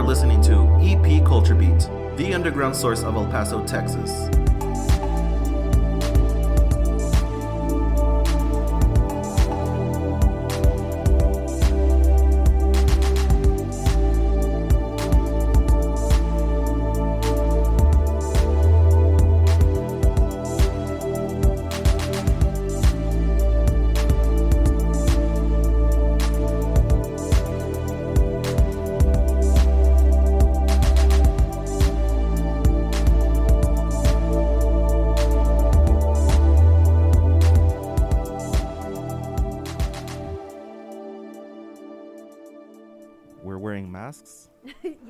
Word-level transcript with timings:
Are 0.00 0.02
listening 0.02 0.40
to 0.44 0.78
EP 0.80 1.22
Culture 1.26 1.54
Beat, 1.54 1.90
the 2.16 2.32
underground 2.32 2.74
source 2.74 3.02
of 3.02 3.16
El 3.16 3.26
Paso, 3.26 3.62
Texas. 3.66 4.30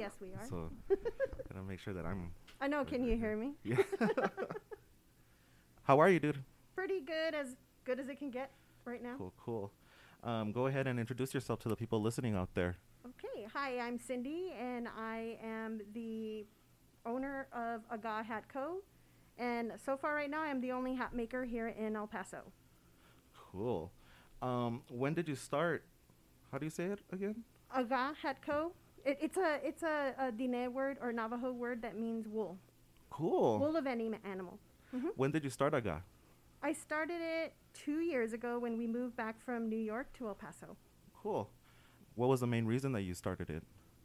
Yes, 0.00 0.12
we 0.20 0.28
are. 0.28 0.46
so 0.48 0.70
gotta 1.48 1.62
make 1.66 1.78
sure 1.78 1.94
that 1.94 2.04
I'm. 2.06 2.30
I 2.60 2.68
know. 2.68 2.84
Can 2.84 3.04
you 3.04 3.16
hear 3.16 3.36
me? 3.36 3.52
Yeah. 3.64 3.76
How 5.84 5.98
are 6.00 6.08
you, 6.08 6.20
dude? 6.20 6.38
Pretty 6.74 7.00
good, 7.00 7.34
as 7.34 7.56
good 7.84 7.98
as 7.98 8.08
it 8.08 8.18
can 8.18 8.30
get 8.30 8.50
right 8.84 9.02
now. 9.02 9.14
Cool, 9.18 9.32
cool. 9.44 9.72
Um, 10.22 10.52
go 10.52 10.66
ahead 10.66 10.86
and 10.86 11.00
introduce 11.00 11.34
yourself 11.34 11.58
to 11.60 11.68
the 11.68 11.76
people 11.76 12.00
listening 12.00 12.34
out 12.36 12.50
there. 12.54 12.76
Okay. 13.04 13.48
Hi, 13.52 13.78
I'm 13.80 13.98
Cindy, 13.98 14.52
and 14.58 14.86
I 14.88 15.38
am 15.42 15.80
the 15.92 16.46
owner 17.04 17.48
of 17.52 17.82
Aga 17.90 18.22
Hat 18.22 18.44
Co. 18.52 18.76
And 19.38 19.72
so 19.84 19.96
far, 19.96 20.14
right 20.14 20.30
now, 20.30 20.42
I'm 20.42 20.60
the 20.60 20.70
only 20.72 20.94
hat 20.94 21.14
maker 21.14 21.44
here 21.44 21.68
in 21.68 21.96
El 21.96 22.06
Paso. 22.06 22.42
Cool. 23.50 23.90
Um, 24.42 24.82
when 24.90 25.14
did 25.14 25.28
you 25.28 25.34
start? 25.34 25.84
How 26.52 26.58
do 26.58 26.66
you 26.66 26.70
say 26.70 26.84
it 26.84 27.00
again? 27.10 27.42
Aga 27.74 28.14
Hat 28.22 28.42
Co. 28.44 28.72
It, 29.04 29.18
it's 29.20 29.36
a 29.36 29.58
it's 29.62 29.82
a, 29.82 30.14
a 30.18 30.32
Diné 30.32 30.70
word 30.70 30.98
or 31.00 31.12
Navajo 31.12 31.52
word 31.52 31.82
that 31.82 31.98
means 31.98 32.26
wool, 32.28 32.58
Cool. 33.10 33.58
wool 33.58 33.76
of 33.76 33.86
any 33.86 34.08
ma- 34.08 34.18
animal. 34.24 34.58
hmm 34.90 35.08
when 35.16 35.30
did 35.30 35.44
you 35.44 35.50
start 35.50 35.74
Aga? 35.74 36.02
I 36.62 36.72
started 36.74 37.20
it 37.22 37.54
two 37.72 38.00
years 38.00 38.32
ago 38.34 38.58
when 38.58 38.76
we 38.76 38.86
moved 38.86 39.16
back 39.16 39.42
from 39.42 39.68
New 39.70 39.78
York 39.78 40.12
to 40.18 40.28
El 40.28 40.34
Paso. 40.34 40.76
Cool. 41.22 41.48
What 42.16 42.28
was 42.28 42.40
the 42.40 42.46
main 42.46 42.66
reason 42.66 42.92
that 42.92 43.02
you 43.02 43.14
started 43.14 43.48
it? 43.48 43.62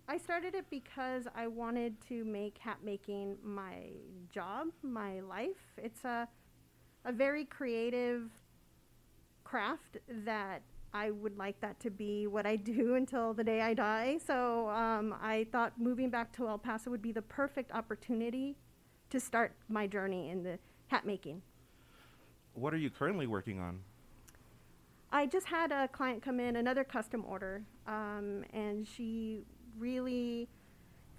I 0.08 0.18
started 0.18 0.54
it 0.56 0.66
because 0.70 1.28
I 1.36 1.48
wanted 1.48 2.00
to 2.10 2.24
make 2.24 2.58
hat 2.60 2.78
making 2.84 3.38
my 3.44 3.90
job, 4.32 4.68
my 4.84 5.20
life. 5.20 5.64
It's 5.78 6.06
a 6.06 6.28
a 7.04 7.12
very 7.12 7.46
creative 7.46 8.30
craft 9.44 9.98
that 10.26 10.62
I 10.96 11.12
would 11.12 11.38
like 11.38 11.60
that 11.60 11.78
to 11.82 11.90
be 11.90 12.26
what 12.26 12.46
I 12.46 12.56
do 12.74 12.96
until 12.96 13.34
the 13.34 13.44
day 13.44 13.62
I 13.62 13.74
die. 13.74 14.18
So 14.26 14.70
um, 14.70 15.14
I 15.22 15.46
thought 15.52 15.74
moving 15.78 16.10
back 16.10 16.32
to 16.38 16.48
El 16.48 16.58
Paso 16.58 16.90
would 16.90 17.02
be 17.02 17.12
the 17.12 17.22
perfect 17.22 17.72
opportunity 17.74 18.56
to 19.10 19.20
start 19.20 19.54
my 19.68 19.88
journey 19.88 20.30
in 20.30 20.44
the 20.44 20.58
hat 20.88 21.06
making. 21.06 21.42
What 22.54 22.74
are 22.74 22.78
you 22.78 22.90
currently 22.90 23.28
working 23.28 23.60
on? 23.60 23.82
I 25.12 25.26
just 25.26 25.48
had 25.48 25.72
a 25.72 25.88
client 25.90 26.22
come 26.22 26.40
in, 26.40 26.56
another 26.56 26.84
custom 26.84 27.24
order, 27.28 27.64
um, 27.88 28.44
and 28.54 28.88
she 28.88 29.42
really 29.78 30.48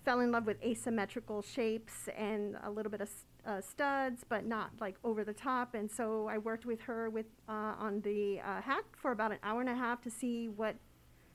fell 0.04 0.20
in 0.20 0.32
love 0.32 0.46
with 0.46 0.62
asymmetrical 0.62 1.42
shapes 1.42 2.08
and 2.16 2.56
a 2.62 2.70
little 2.70 2.90
bit 2.90 3.00
of 3.00 3.10
uh, 3.46 3.60
studs, 3.60 4.24
but 4.28 4.44
not 4.44 4.70
like 4.80 4.96
over 5.04 5.24
the 5.24 5.32
top. 5.32 5.74
And 5.74 5.90
so 5.90 6.26
I 6.28 6.38
worked 6.38 6.66
with 6.66 6.80
her 6.82 7.08
with 7.10 7.26
uh, 7.48 7.74
on 7.78 8.00
the 8.02 8.40
uh, 8.40 8.60
hat 8.60 8.84
for 8.96 9.12
about 9.12 9.32
an 9.32 9.38
hour 9.42 9.60
and 9.60 9.70
a 9.70 9.74
half 9.74 10.02
to 10.02 10.10
see 10.10 10.48
what 10.48 10.76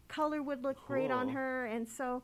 color 0.08 0.44
would 0.44 0.64
look 0.64 0.78
great 0.86 1.10
on 1.12 1.30
her. 1.30 1.66
And 1.66 1.88
so 1.88 2.22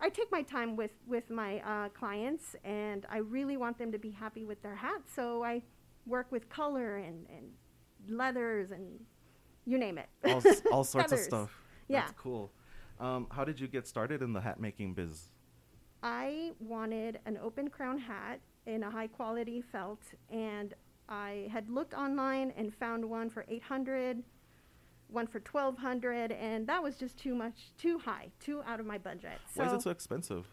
I 0.00 0.08
take 0.08 0.30
my 0.30 0.42
time 0.42 0.76
with 0.76 0.92
with 1.06 1.30
my 1.30 1.60
uh, 1.60 1.88
clients, 1.90 2.56
and 2.64 3.06
I 3.10 3.18
really 3.18 3.56
want 3.56 3.78
them 3.78 3.92
to 3.92 3.98
be 3.98 4.10
happy 4.10 4.44
with 4.44 4.60
their 4.62 4.74
hat. 4.76 5.02
So 5.14 5.42
I 5.44 5.62
work 6.06 6.30
with 6.32 6.48
color 6.48 6.96
and 6.96 7.26
and 7.28 7.52
leathers 8.08 8.70
and 8.70 9.00
you 9.66 9.76
name 9.78 9.98
it. 9.98 10.08
All, 10.24 10.38
s- 10.46 10.62
all 10.72 10.84
sorts 10.84 11.12
of 11.12 11.18
stuff. 11.18 11.50
Yeah. 11.88 12.00
That's 12.00 12.12
cool. 12.12 12.50
Um, 12.98 13.26
how 13.30 13.44
did 13.44 13.60
you 13.60 13.68
get 13.68 13.86
started 13.86 14.22
in 14.22 14.32
the 14.32 14.40
hat 14.40 14.58
making 14.60 14.94
biz? 14.94 15.28
I 16.02 16.52
wanted 16.58 17.18
an 17.26 17.38
open 17.42 17.68
crown 17.68 17.98
hat 17.98 18.40
in 18.68 18.82
a 18.82 18.90
high 18.90 19.06
quality 19.06 19.62
felt, 19.62 20.02
and 20.30 20.74
I 21.08 21.48
had 21.50 21.70
looked 21.70 21.94
online 21.94 22.52
and 22.56 22.72
found 22.74 23.02
one 23.08 23.30
for 23.30 23.44
800, 23.48 24.22
one 25.08 25.26
for 25.26 25.40
1200, 25.40 26.32
and 26.32 26.66
that 26.66 26.82
was 26.82 26.96
just 26.96 27.16
too 27.16 27.34
much, 27.34 27.70
too 27.78 27.98
high, 27.98 28.28
too 28.38 28.62
out 28.66 28.78
of 28.78 28.84
my 28.84 28.98
budget. 28.98 29.38
Why 29.54 29.66
is 29.66 29.72
it 29.72 29.82
so 29.82 29.90
expensive? 29.90 30.46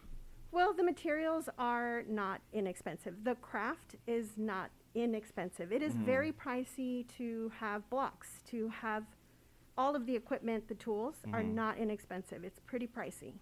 Well, 0.52 0.74
the 0.74 0.84
materials 0.84 1.50
are 1.60 2.04
not 2.08 2.40
inexpensive. 2.54 3.16
The 3.26 3.36
craft 3.36 3.96
is 4.08 4.38
not 4.38 4.72
inexpensive. 4.94 5.74
It 5.74 5.82
is 5.82 5.94
Mhm. 5.94 6.06
very 6.06 6.32
pricey 6.32 7.06
to 7.18 7.50
have 7.60 7.90
blocks, 7.90 8.42
to 8.46 8.70
have 8.70 9.04
all 9.78 9.94
of 9.94 10.06
the 10.06 10.16
equipment, 10.16 10.70
the 10.70 10.76
tools 10.76 11.16
are 11.34 11.42
Mhm. 11.44 11.54
not 11.54 11.78
inexpensive. 11.78 12.46
It's 12.46 12.62
pretty 12.62 12.88
pricey. 12.88 13.34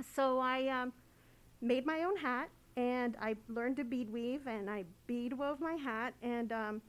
So 0.00 0.38
I 0.38 0.68
um, 0.68 0.92
made 1.60 1.84
my 1.84 2.04
own 2.04 2.18
hat 2.18 2.50
and 2.76 3.16
I 3.20 3.36
learned 3.48 3.76
to 3.76 3.84
bead 3.84 4.10
weave 4.12 4.46
and 4.46 4.68
I 4.68 4.84
bead 5.06 5.32
wove 5.32 5.60
my 5.60 5.74
hat. 5.74 6.14
And 6.22 6.52
um, 6.52 6.82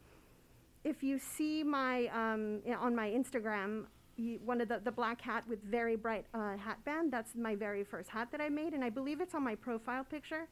if 0.84 1.04
you 1.04 1.20
see 1.20 1.64
my 1.64 2.08
um, 2.08 2.62
on 2.80 2.96
my 2.96 3.10
Instagram, 3.10 3.86
you, 4.18 4.40
one 4.46 4.62
of 4.62 4.68
the, 4.70 4.80
the 4.84 4.92
black 4.92 5.22
hat 5.22 5.44
with 5.48 5.62
very 5.64 5.96
bright 5.96 6.26
uh, 6.34 6.58
hat 6.58 6.84
band, 6.86 7.12
that's 7.12 7.36
my 7.36 7.56
very 7.56 7.84
first 7.84 8.10
hat 8.10 8.30
that 8.32 8.42
I 8.42 8.50
made. 8.50 8.74
And 8.74 8.84
I 8.84 8.90
believe 8.90 9.22
it's 9.22 9.36
on 9.36 9.44
my 9.44 9.56
profile 9.56 10.04
picture. 10.04 10.48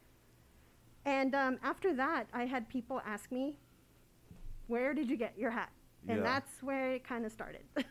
And 1.06 1.34
um, 1.36 1.58
after 1.64 1.94
that, 1.96 2.26
I 2.34 2.46
had 2.46 2.70
people 2.70 3.02
ask 3.06 3.32
me, 3.32 3.58
where 4.68 4.94
did 4.94 5.10
you 5.10 5.18
get 5.18 5.38
your 5.38 5.52
hat? 5.52 5.70
And 6.08 6.18
Yeah. 6.20 6.24
that's 6.24 6.62
where 6.62 6.92
it 6.94 7.04
kind 7.04 7.26
of 7.26 7.32
started. 7.32 7.64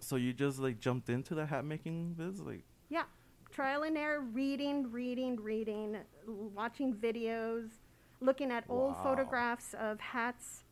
So 0.00 0.16
you 0.16 0.34
just 0.34 0.58
like 0.58 0.80
jumped 0.80 1.08
into 1.08 1.34
the 1.34 1.46
hat 1.46 1.64
making 1.64 2.12
biz? 2.12 2.38
Like, 2.38 2.64
Yeah, 2.90 3.04
trial 3.54 3.84
and 3.84 3.96
error, 3.96 4.20
reading, 4.20 4.90
reading, 4.90 5.36
reading, 5.40 5.96
watching 6.26 6.92
videos, 6.92 7.68
looking 8.20 8.50
at 8.50 8.64
old 8.68 8.94
Wow. 8.96 9.02
photographs 9.04 9.74
of 9.74 10.00
hats, 10.00 10.64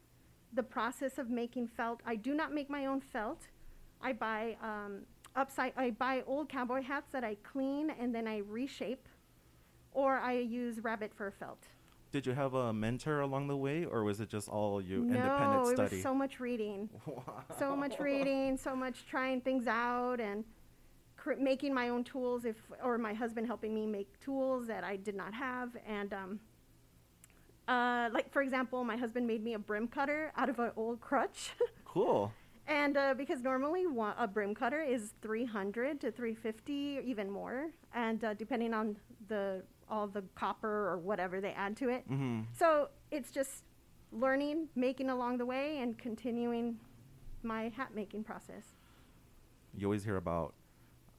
the 0.53 0.63
process 0.63 1.17
of 1.17 1.31
making 1.31 1.69
felt. 1.69 2.01
I 2.05 2.17
do 2.17 2.35
not 2.35 2.53
make 2.53 2.69
my 2.69 2.87
own 2.87 3.01
felt. 3.01 3.47
I 4.01 4.13
buy 4.13 4.57
um, 4.61 5.03
upside. 5.37 5.73
I 5.77 5.91
buy 5.91 6.23
old 6.27 6.49
cowboy 6.49 6.83
hats 6.83 7.13
that 7.13 7.23
I 7.23 7.37
clean 7.37 7.91
and 7.91 8.13
then 8.13 8.27
I 8.27 8.39
reshape, 8.39 9.07
or 9.93 10.19
I 10.19 10.33
use 10.39 10.81
rabbit 10.81 11.13
fur 11.15 11.31
felt. 11.31 11.69
did 12.11 12.27
you 12.27 12.35
have 12.35 12.53
a 12.55 12.73
mentor 12.73 13.21
along 13.21 13.47
the 13.47 13.57
way, 13.57 13.85
or 13.87 14.03
was 14.05 14.21
it 14.21 14.29
just 14.29 14.49
all 14.49 14.83
you 14.83 15.05
no, 15.05 15.15
independent 15.15 15.63
it 15.69 15.75
study? 15.77 15.97
was 15.97 16.03
so 16.03 16.15
much 16.15 16.41
reading. 16.41 16.91
Wow. 17.07 17.45
so 17.59 17.77
much 17.77 17.99
reading, 18.01 18.57
so 18.59 18.75
much 18.75 19.07
trying 19.07 19.41
things 19.41 19.67
out, 19.69 20.21
and 20.21 20.45
cr- 21.23 21.39
making 21.39 21.73
my 21.75 21.89
own 21.89 22.05
tools. 22.05 22.45
If 22.45 22.57
or 22.83 22.99
my 22.99 23.15
husband 23.15 23.47
helping 23.47 23.75
me 23.75 23.87
make 23.87 24.09
tools 24.21 24.67
that 24.67 24.85
I 24.85 24.97
did 24.97 25.15
not 25.15 25.33
have, 25.35 25.71
and 25.87 26.13
um, 26.13 26.41
uh, 27.69 28.09
like 28.13 28.31
for 28.33 28.43
example, 28.43 28.85
my 28.85 28.97
husband 28.97 29.27
made 29.27 29.43
me 29.43 29.55
a 29.55 29.59
brim 29.59 29.87
cutter 29.89 30.33
out 30.37 30.49
of 30.49 30.59
an 30.59 30.73
old 30.77 31.01
crutch, 31.01 31.53
Cool. 31.85 32.33
and 32.67 32.97
uh, 32.97 33.15
because 33.15 33.41
normally 33.43 33.87
one, 33.87 34.15
a 34.19 34.27
brim 34.27 34.55
cutter 34.55 34.83
is 34.83 35.15
300 35.23 36.01
to 36.01 36.11
350 36.11 36.99
or 36.99 37.03
even 37.03 37.31
more, 37.31 37.69
and 37.95 38.25
uh, 38.25 38.35
depending 38.35 38.75
on 38.75 38.97
the 39.29 39.63
all 39.89 40.07
the 40.07 40.25
copper 40.35 40.89
or 40.91 40.99
whatever 40.99 41.41
they 41.41 41.53
add 41.53 41.77
to 41.77 41.89
it. 41.91 42.09
Mm-hmm. 42.11 42.41
So 42.59 42.89
it's 43.11 43.31
just 43.31 43.65
learning, 44.11 44.69
making 44.75 45.11
along 45.11 45.39
the 45.39 45.47
way, 45.47 45.79
and 45.81 45.99
continuing 45.99 46.79
my 47.43 47.69
hat 47.77 47.91
making 47.95 48.25
process. 48.25 48.65
You 49.77 49.87
always 49.87 50.05
hear 50.05 50.17
about 50.17 50.55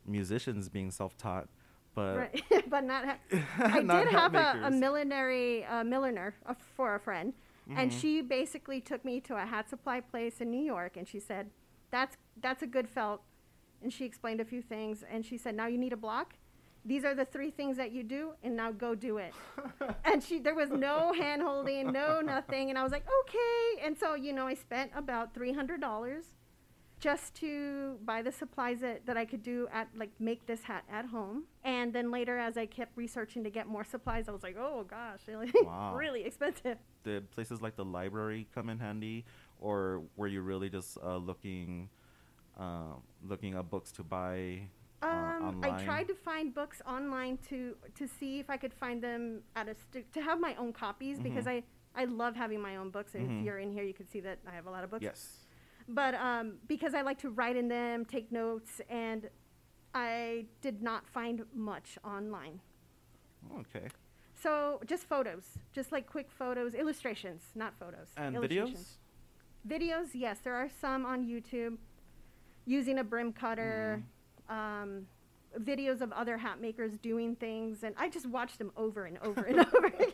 musicians 0.06 0.70
being 0.70 0.92
self-taught, 0.92 1.48
but 1.96 2.18
right, 2.18 2.44
but 2.70 2.84
not. 2.84 3.06
Ha- 3.06 3.18
I 3.60 3.80
Not 3.82 4.04
did 4.06 4.14
have 4.14 4.36
a, 4.36 4.60
a 4.66 4.72
millinery 4.72 5.66
uh, 5.66 5.84
milliner 5.84 6.34
uh, 6.46 6.54
for 6.76 6.96
a 6.96 7.00
friend, 7.00 7.34
and 7.76 7.92
Mhm. 7.92 8.00
she 8.00 8.22
basically 8.22 8.82
took 8.82 9.04
me 9.06 9.20
to 9.22 9.36
a 9.36 9.46
hat 9.46 9.70
supply 9.70 10.02
place 10.02 10.42
in 10.42 10.50
New 10.52 10.62
York, 10.64 10.98
and 10.98 11.08
she 11.08 11.20
said, 11.20 11.50
"That's 11.92 12.18
that's 12.42 12.62
a 12.64 12.68
good 12.68 12.88
felt," 12.90 13.22
and 13.82 13.92
she 13.94 14.06
explained 14.06 14.42
a 14.42 14.46
few 14.46 14.62
things, 14.62 15.04
and 15.10 15.26
she 15.26 15.38
said, 15.38 15.56
"Now 15.56 15.68
you 15.68 15.78
need 15.78 15.94
a 15.94 15.98
block." 15.98 16.36
These 16.86 17.06
are 17.06 17.16
the 17.16 17.24
three 17.24 17.50
things 17.50 17.78
that 17.78 17.94
you 17.94 18.04
do, 18.04 18.34
and 18.44 18.58
now 18.58 18.72
go 18.74 18.94
do 18.94 19.18
it. 19.18 19.34
and 20.04 20.22
she, 20.22 20.40
there 20.40 20.54
was 20.54 20.70
no 20.70 21.14
hand 21.14 21.42
holding, 21.42 21.94
no 21.94 22.20
nothing, 22.20 22.70
and 22.70 22.78
I 22.78 22.84
was 22.84 22.92
like, 22.92 23.06
okay. 23.22 23.86
And 23.88 23.98
so, 23.98 24.16
you 24.16 24.34
know, 24.34 24.46
I 24.48 24.54
spent 24.54 24.92
about 24.94 25.34
three 25.34 25.54
hundred 25.54 25.80
dollars 25.80 26.26
just 27.04 27.36
to 27.36 27.98
buy 28.06 28.22
the 28.22 28.32
supplies 28.32 28.80
that, 28.80 29.06
that 29.06 29.18
I 29.18 29.26
could 29.26 29.44
do 29.44 29.68
at 29.74 29.90
like 29.96 30.12
make 30.20 30.46
this 30.46 30.64
hat 30.64 30.84
at 30.90 31.06
home. 31.06 31.44
And 31.66 31.92
then 31.92 32.12
later, 32.12 32.38
as 32.40 32.58
I 32.58 32.66
kept 32.66 32.96
researching 32.96 33.44
to 33.44 33.50
get 33.50 33.68
more 33.68 33.84
supplies, 33.84 34.30
I 34.30 34.32
was 34.32 34.42
like, 34.44 34.56
oh 34.58 34.86
gosh, 34.90 35.20
really, 35.28 35.52
Wow. 35.64 35.96
really 35.96 36.24
expensive. 36.24 36.78
Did 37.04 37.30
places 37.32 37.62
like 37.62 37.76
the 37.76 37.84
library 37.84 38.48
come 38.56 38.70
in 38.70 38.80
handy, 38.80 39.26
or 39.60 40.02
were 40.16 40.28
you 40.28 40.42
really 40.42 40.70
just 40.70 40.98
uh, 41.04 41.18
looking, 41.18 41.90
uh, 42.58 42.94
looking 43.28 43.56
up 43.56 43.70
books 43.70 43.92
to 43.94 44.04
buy 44.04 44.62
uh, 45.02 45.08
Um. 45.42 45.60
I 45.62 45.84
tried 45.84 46.08
to 46.08 46.16
find 46.16 46.54
books 46.56 46.82
online 46.88 47.38
to 47.50 47.76
to 48.00 48.08
see 48.08 48.40
if 48.40 48.50
I 48.50 48.56
could 48.56 48.74
find 48.74 49.04
them 49.04 49.42
at 49.58 49.68
a 49.68 49.76
stu- 49.76 50.06
to 50.14 50.22
have 50.22 50.40
my 50.40 50.56
own 50.56 50.72
copies 50.72 51.20
because 51.20 51.44
Mhm. 51.46 51.56
I 51.56 51.64
I 52.02 52.06
love 52.06 52.36
having 52.38 52.62
my 52.62 52.78
own 52.78 52.90
books. 52.90 53.14
And 53.14 53.24
Mhm. 53.28 53.40
if 53.40 53.46
you're 53.46 53.60
in 53.60 53.72
here, 53.74 53.84
you 53.84 53.94
can 53.94 54.08
see 54.08 54.22
that 54.22 54.40
I 54.48 54.52
have 54.56 54.66
a 54.66 54.72
lot 54.72 54.84
of 54.86 54.90
books. 54.90 55.04
Yes. 55.04 55.43
But 55.88 56.16
um, 56.16 56.56
because 56.68 56.94
I 56.94 57.02
like 57.02 57.20
to 57.20 57.30
write 57.30 57.56
in 57.56 57.68
them, 57.68 58.06
take 58.06 58.32
notes, 58.32 58.82
and 58.90 59.30
I 59.94 60.46
did 60.62 60.82
not 60.82 61.08
find 61.08 61.44
much 61.54 61.98
online. 62.06 62.60
Okay. 63.60 63.88
So 64.36 64.82
just 64.86 65.04
photos, 65.04 65.44
just 65.72 65.92
like 65.92 66.08
quick 66.08 66.30
photos, 66.32 66.74
illustrations, 66.74 67.44
not 67.56 67.74
photos. 67.80 68.08
And 68.18 68.36
videos? 68.38 68.98
Videos, 69.68 70.10
yes, 70.14 70.40
there 70.44 70.56
are 70.56 70.70
some 70.82 71.06
on 71.06 71.26
YouTube 71.26 71.78
using 72.66 73.00
a 73.00 73.04
brim 73.04 73.32
cutter, 73.34 74.04
Mm-hmm. 74.52 74.84
um, 74.84 75.08
videos 75.62 76.02
of 76.02 76.12
other 76.12 76.38
hat 76.38 76.60
makers 76.60 76.98
doing 76.98 77.36
things, 77.36 77.84
and 77.84 77.96
I 77.98 78.10
just 78.10 78.26
watched 78.26 78.58
them 78.58 78.72
over 78.76 79.06
and 79.06 79.18
over 79.20 79.42
and 79.42 79.60
over 79.74 79.86
again. 79.88 80.12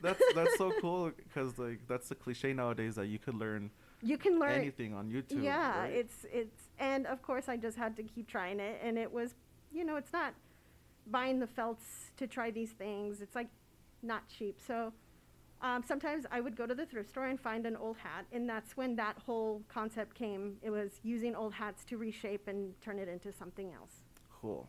That's 0.00 0.22
that's 0.34 0.56
so 0.56 0.72
cool 0.80 1.10
because 1.16 1.58
like 1.58 1.80
that's 1.88 2.08
the 2.08 2.14
cliche 2.14 2.52
nowadays 2.52 2.94
that 2.94 3.06
you 3.08 3.18
could 3.18 3.34
learn 3.34 3.70
You 4.02 4.16
can 4.16 4.38
learn 4.38 4.52
anything 4.52 4.94
on 4.94 5.10
YouTube. 5.10 5.42
yeah, 5.42 5.80
right? 5.80 5.92
it's 5.92 6.24
it's 6.32 6.68
and 6.78 7.06
of 7.06 7.22
course 7.22 7.48
I 7.48 7.56
just 7.56 7.76
had 7.76 7.96
to 7.96 8.02
keep 8.02 8.28
trying 8.28 8.60
it, 8.60 8.80
and 8.82 8.96
it 8.96 9.10
was, 9.12 9.34
you 9.72 9.84
know, 9.84 9.96
it's 9.96 10.12
not 10.12 10.34
buying 11.06 11.40
the 11.40 11.46
felts 11.46 12.10
to 12.16 12.26
try 12.26 12.50
these 12.50 12.70
things. 12.70 13.20
It's 13.20 13.34
like 13.34 13.48
not 14.02 14.28
cheap. 14.28 14.60
So 14.64 14.92
um, 15.60 15.82
sometimes 15.82 16.24
I 16.30 16.40
would 16.40 16.56
go 16.56 16.66
to 16.66 16.74
the 16.74 16.86
thrift 16.86 17.10
store 17.10 17.26
and 17.26 17.40
find 17.40 17.66
an 17.66 17.76
old 17.76 17.96
hat, 17.96 18.26
and 18.30 18.48
that's 18.48 18.76
when 18.76 18.94
that 18.96 19.16
whole 19.26 19.62
concept 19.68 20.14
came. 20.14 20.56
It 20.62 20.70
was 20.70 21.00
using 21.02 21.34
old 21.34 21.54
hats 21.54 21.84
to 21.86 21.96
reshape 21.96 22.46
and 22.46 22.80
turn 22.80 22.98
it 22.98 23.08
into 23.08 23.32
something 23.32 23.72
else. 23.72 24.02
cool. 24.40 24.68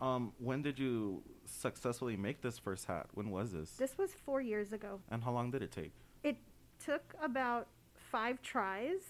Um, 0.00 0.32
when 0.38 0.62
did 0.62 0.78
you 0.78 1.22
successfully 1.44 2.16
make 2.16 2.40
this 2.40 2.56
first 2.56 2.86
hat? 2.86 3.06
When 3.14 3.30
was 3.30 3.52
this? 3.52 3.70
This 3.72 3.98
was 3.98 4.10
four 4.24 4.40
years 4.40 4.72
ago. 4.72 5.00
and 5.10 5.22
how 5.24 5.32
long 5.32 5.50
did 5.50 5.62
it 5.62 5.72
take? 5.72 5.92
It 6.22 6.36
took 6.84 7.14
about 7.20 7.66
five 8.10 8.42
tries. 8.42 9.00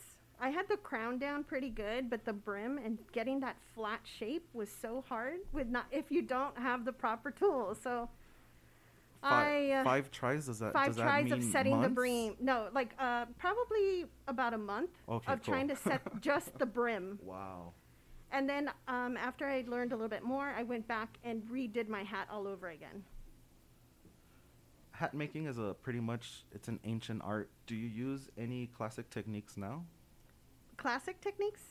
I 0.41 0.51
had 0.51 0.69
the 0.69 0.77
crown 0.77 1.19
down 1.19 1.43
pretty 1.43 1.71
good, 1.71 2.09
but 2.09 2.25
the 2.25 2.33
brim 2.33 2.79
and 2.79 2.99
getting 3.13 3.41
that 3.41 3.57
flat 3.75 4.01
shape 4.05 4.49
was 4.53 4.69
so 4.71 5.05
hard 5.09 5.41
with 5.53 5.67
not 5.67 5.87
if 5.91 6.11
you 6.11 6.23
don't 6.23 6.57
have 6.57 6.85
the 6.85 6.93
proper 6.93 7.31
tools. 7.31 7.79
So 7.83 8.09
Five, 9.21 9.47
I 9.47 9.71
uh, 9.73 9.85
five 9.85 10.11
tries. 10.11 10.47
Does 10.47 10.61
that 10.61 10.73
five 10.73 10.89
does 10.89 10.97
that 10.97 11.03
tries 11.03 11.33
of 11.33 11.41
mean 11.41 11.51
setting 11.51 11.81
the 11.81 11.89
brim. 11.89 12.37
No, 12.41 12.69
like 12.73 12.95
uh, 12.99 13.27
probably 13.39 14.07
about 14.29 14.55
a 14.55 14.59
month 14.59 14.91
Okay, 15.09 15.33
of 15.33 15.43
trying 15.43 15.67
to 15.69 15.77
set 15.77 16.03
just 16.21 16.57
the 16.59 16.67
brim. 16.67 17.19
Wow. 17.23 17.73
And 18.31 18.49
then 18.49 18.71
um, 18.87 19.17
after 19.17 19.47
I 19.47 19.65
learned 19.67 19.93
a 19.93 19.97
little 19.97 20.09
bit 20.09 20.23
more, 20.23 20.55
I 20.57 20.63
went 20.63 20.87
back 20.87 21.19
and 21.25 21.43
redid 21.45 21.89
my 21.89 22.03
hat 22.05 22.29
all 22.31 22.47
over 22.47 22.69
again. 22.69 23.03
Hat 24.99 25.15
making 25.15 25.47
is 25.47 25.59
a 25.59 25.77
pretty 25.83 26.01
much 26.01 26.45
it's 26.53 26.69
an 26.69 26.81
ancient 26.85 27.23
art. 27.25 27.51
Do 27.67 27.75
you 27.77 27.87
use 27.87 28.29
any 28.37 28.67
classic 28.67 29.11
techniques 29.11 29.57
now, 29.57 29.85
Classic 30.79 31.21
techniques, 31.21 31.63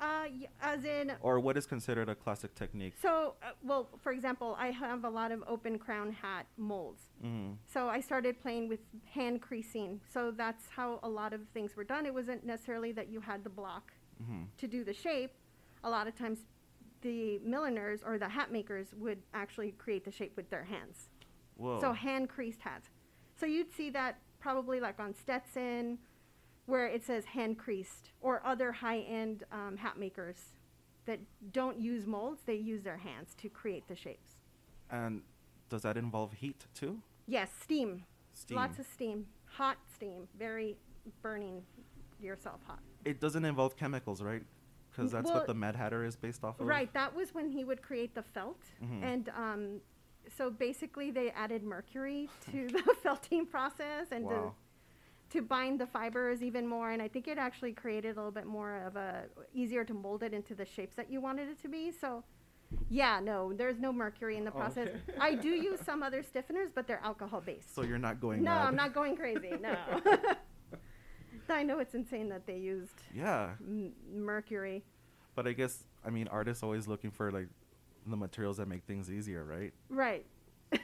uh, 0.00 0.26
as 0.60 0.84
in 0.84 1.12
or 1.20 1.40
what 1.40 1.56
is 1.56 1.66
considered 1.66 2.08
a 2.08 2.14
classic 2.14 2.54
technique? 2.54 2.94
So, 3.02 3.34
uh, 3.42 3.50
well, 3.64 3.88
for 4.00 4.12
example, 4.12 4.56
I 4.56 4.68
have 4.70 5.04
a 5.04 5.10
lot 5.10 5.32
of 5.32 5.42
open 5.48 5.80
crown 5.80 6.12
hat 6.12 6.46
molds. 6.56 7.02
Mm. 7.24 7.56
So 7.66 7.88
I 7.88 8.00
started 8.00 8.40
playing 8.40 8.68
with 8.68 8.78
hand 9.04 9.42
creasing. 9.42 10.00
So 10.12 10.30
that's 10.30 10.68
how 10.68 11.00
a 11.02 11.08
lot 11.08 11.32
of 11.32 11.40
things 11.52 11.76
were 11.76 11.82
done. 11.82 12.06
It 12.06 12.14
wasn't 12.14 12.46
necessarily 12.46 12.92
that 12.92 13.08
you 13.08 13.20
had 13.20 13.42
the 13.42 13.50
block 13.50 13.92
hmm 14.24 14.44
to 14.58 14.68
do 14.68 14.84
the 14.84 14.94
shape. 14.94 15.32
A 15.82 15.90
lot 15.90 16.06
of 16.06 16.16
times, 16.16 16.38
the 17.00 17.40
milliners 17.44 18.00
or 18.06 18.16
the 18.16 18.28
hat 18.28 18.52
makers 18.52 18.94
would 18.96 19.18
actually 19.34 19.72
create 19.72 20.04
the 20.04 20.12
shape 20.12 20.36
with 20.36 20.48
their 20.50 20.62
hands. 20.64 21.08
Whoa. 21.56 21.80
So 21.80 21.92
hand 21.92 22.28
creased 22.28 22.60
hats. 22.62 22.88
So 23.38 23.46
you'd 23.46 23.72
see 23.72 23.90
that 23.90 24.18
probably 24.40 24.80
like 24.80 24.98
on 25.00 25.14
Stetson, 25.14 25.98
where 26.66 26.86
it 26.86 27.04
says 27.04 27.24
hand 27.26 27.58
creased, 27.58 28.10
or 28.20 28.40
other 28.44 28.72
high 28.72 29.00
end 29.00 29.44
um, 29.52 29.76
hat 29.76 29.98
makers 29.98 30.36
that 31.06 31.18
don't 31.52 31.80
use 31.80 32.06
molds, 32.06 32.42
they 32.46 32.54
use 32.54 32.82
their 32.82 32.98
hands 32.98 33.34
to 33.38 33.48
create 33.48 33.86
the 33.88 33.96
shapes. 33.96 34.36
and 34.90 35.22
does 35.68 35.82
that 35.82 35.96
involve 35.96 36.34
heat 36.34 36.66
too? 36.74 37.00
Yes, 37.26 37.48
steam. 37.62 38.04
Steam. 38.34 38.56
Lots 38.58 38.78
of 38.78 38.86
steam. 38.86 39.26
Hot 39.46 39.78
steam. 39.94 40.28
Very 40.38 40.76
burning 41.22 41.62
yourself 42.20 42.60
hot. 42.66 42.80
It 43.06 43.20
doesn't 43.20 43.44
involve 43.44 43.74
chemicals, 43.76 44.20
right? 44.22 44.42
Because 44.90 45.10
that's 45.10 45.24
Well- 45.24 45.36
what 45.38 45.46
the 45.46 45.54
Mad 45.54 45.74
Hatter 45.74 46.04
is 46.04 46.14
based 46.14 46.44
off 46.44 46.60
of. 46.60 46.66
Right, 46.66 46.92
that 46.92 47.14
was 47.16 47.32
when 47.32 47.48
he 47.50 47.64
would 47.64 47.80
create 47.80 48.14
the 48.14 48.22
felt. 48.22 48.60
Mhm. 48.82 49.02
And 49.02 49.28
um, 49.30 49.80
so 50.36 50.50
basically, 50.50 51.10
they 51.10 51.30
added 51.30 51.62
mercury 51.62 52.28
to 52.50 52.68
the 52.68 52.82
felting 53.02 53.46
process 53.46 54.06
and 54.10 54.24
Wow. 54.24 54.54
to, 55.30 55.38
to 55.38 55.42
bind 55.42 55.80
the 55.80 55.86
fibers 55.86 56.42
even 56.42 56.66
more. 56.66 56.90
And 56.90 57.00
I 57.02 57.08
think 57.08 57.26
it 57.28 57.38
actually 57.38 57.72
created 57.72 58.12
a 58.16 58.20
little 58.20 58.30
bit 58.32 58.46
more 58.46 58.82
of 58.86 58.96
a 58.96 59.24
easier 59.54 59.84
to 59.84 59.94
mold 59.94 60.22
it 60.22 60.32
into 60.34 60.54
the 60.54 60.64
shapes 60.66 60.94
that 60.96 61.10
you 61.10 61.20
wanted 61.20 61.48
it 61.48 61.60
to 61.62 61.68
be. 61.68 61.90
So, 61.90 62.22
yeah, 62.88 63.20
no, 63.20 63.52
there's 63.52 63.78
no 63.78 63.92
mercury 63.92 64.36
in 64.36 64.44
the 64.44 64.50
process. 64.50 64.88
Okay. 64.88 65.18
I 65.20 65.34
do 65.34 65.48
use 65.50 65.80
some 65.84 66.02
other 66.02 66.22
stiffeners, 66.22 66.68
but 66.74 66.86
they're 66.86 67.00
alcohol 67.02 67.40
based. 67.40 67.74
So 67.74 67.82
you're 67.82 67.98
not 67.98 68.20
going. 68.20 68.42
no, 68.42 68.50
mad. 68.50 68.66
I'm 68.68 68.76
not 68.76 68.94
going 68.94 69.16
crazy. 69.16 69.52
No. 69.60 69.76
I 71.48 71.62
know 71.62 71.80
it's 71.80 71.94
insane 71.94 72.28
that 72.30 72.46
they 72.46 72.56
used 72.56 73.02
Yeah, 73.14 73.50
m- 73.60 73.92
mercury. 74.14 74.84
but 75.34 75.46
I 75.46 75.52
guess 75.52 75.84
I 76.04 76.08
mean 76.08 76.28
artists 76.28 76.62
always 76.62 76.88
looking 76.88 77.10
for 77.10 77.30
like 77.30 77.48
the 78.06 78.16
materials 78.16 78.56
that 78.58 78.68
make 78.68 78.84
things 78.84 79.10
easier, 79.10 79.44
right? 79.44 79.72
Right. 79.88 80.26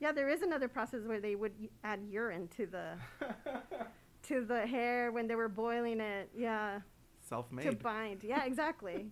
yeah, 0.00 0.12
there 0.12 0.28
is 0.28 0.42
another 0.42 0.68
process 0.68 1.00
where 1.06 1.20
they 1.20 1.34
would 1.34 1.52
add 1.84 2.00
urine 2.08 2.48
to 2.56 2.66
the 2.66 2.92
to 4.24 4.44
the 4.44 4.66
hair 4.66 5.10
when 5.12 5.26
they 5.26 5.34
were 5.34 5.48
boiling 5.48 6.00
it. 6.00 6.30
Yeah, 6.36 6.80
Self-made. 7.28 7.64
To 7.70 7.76
bind. 7.76 8.22
Yeah, 8.22 8.44
exactly. 8.44 9.06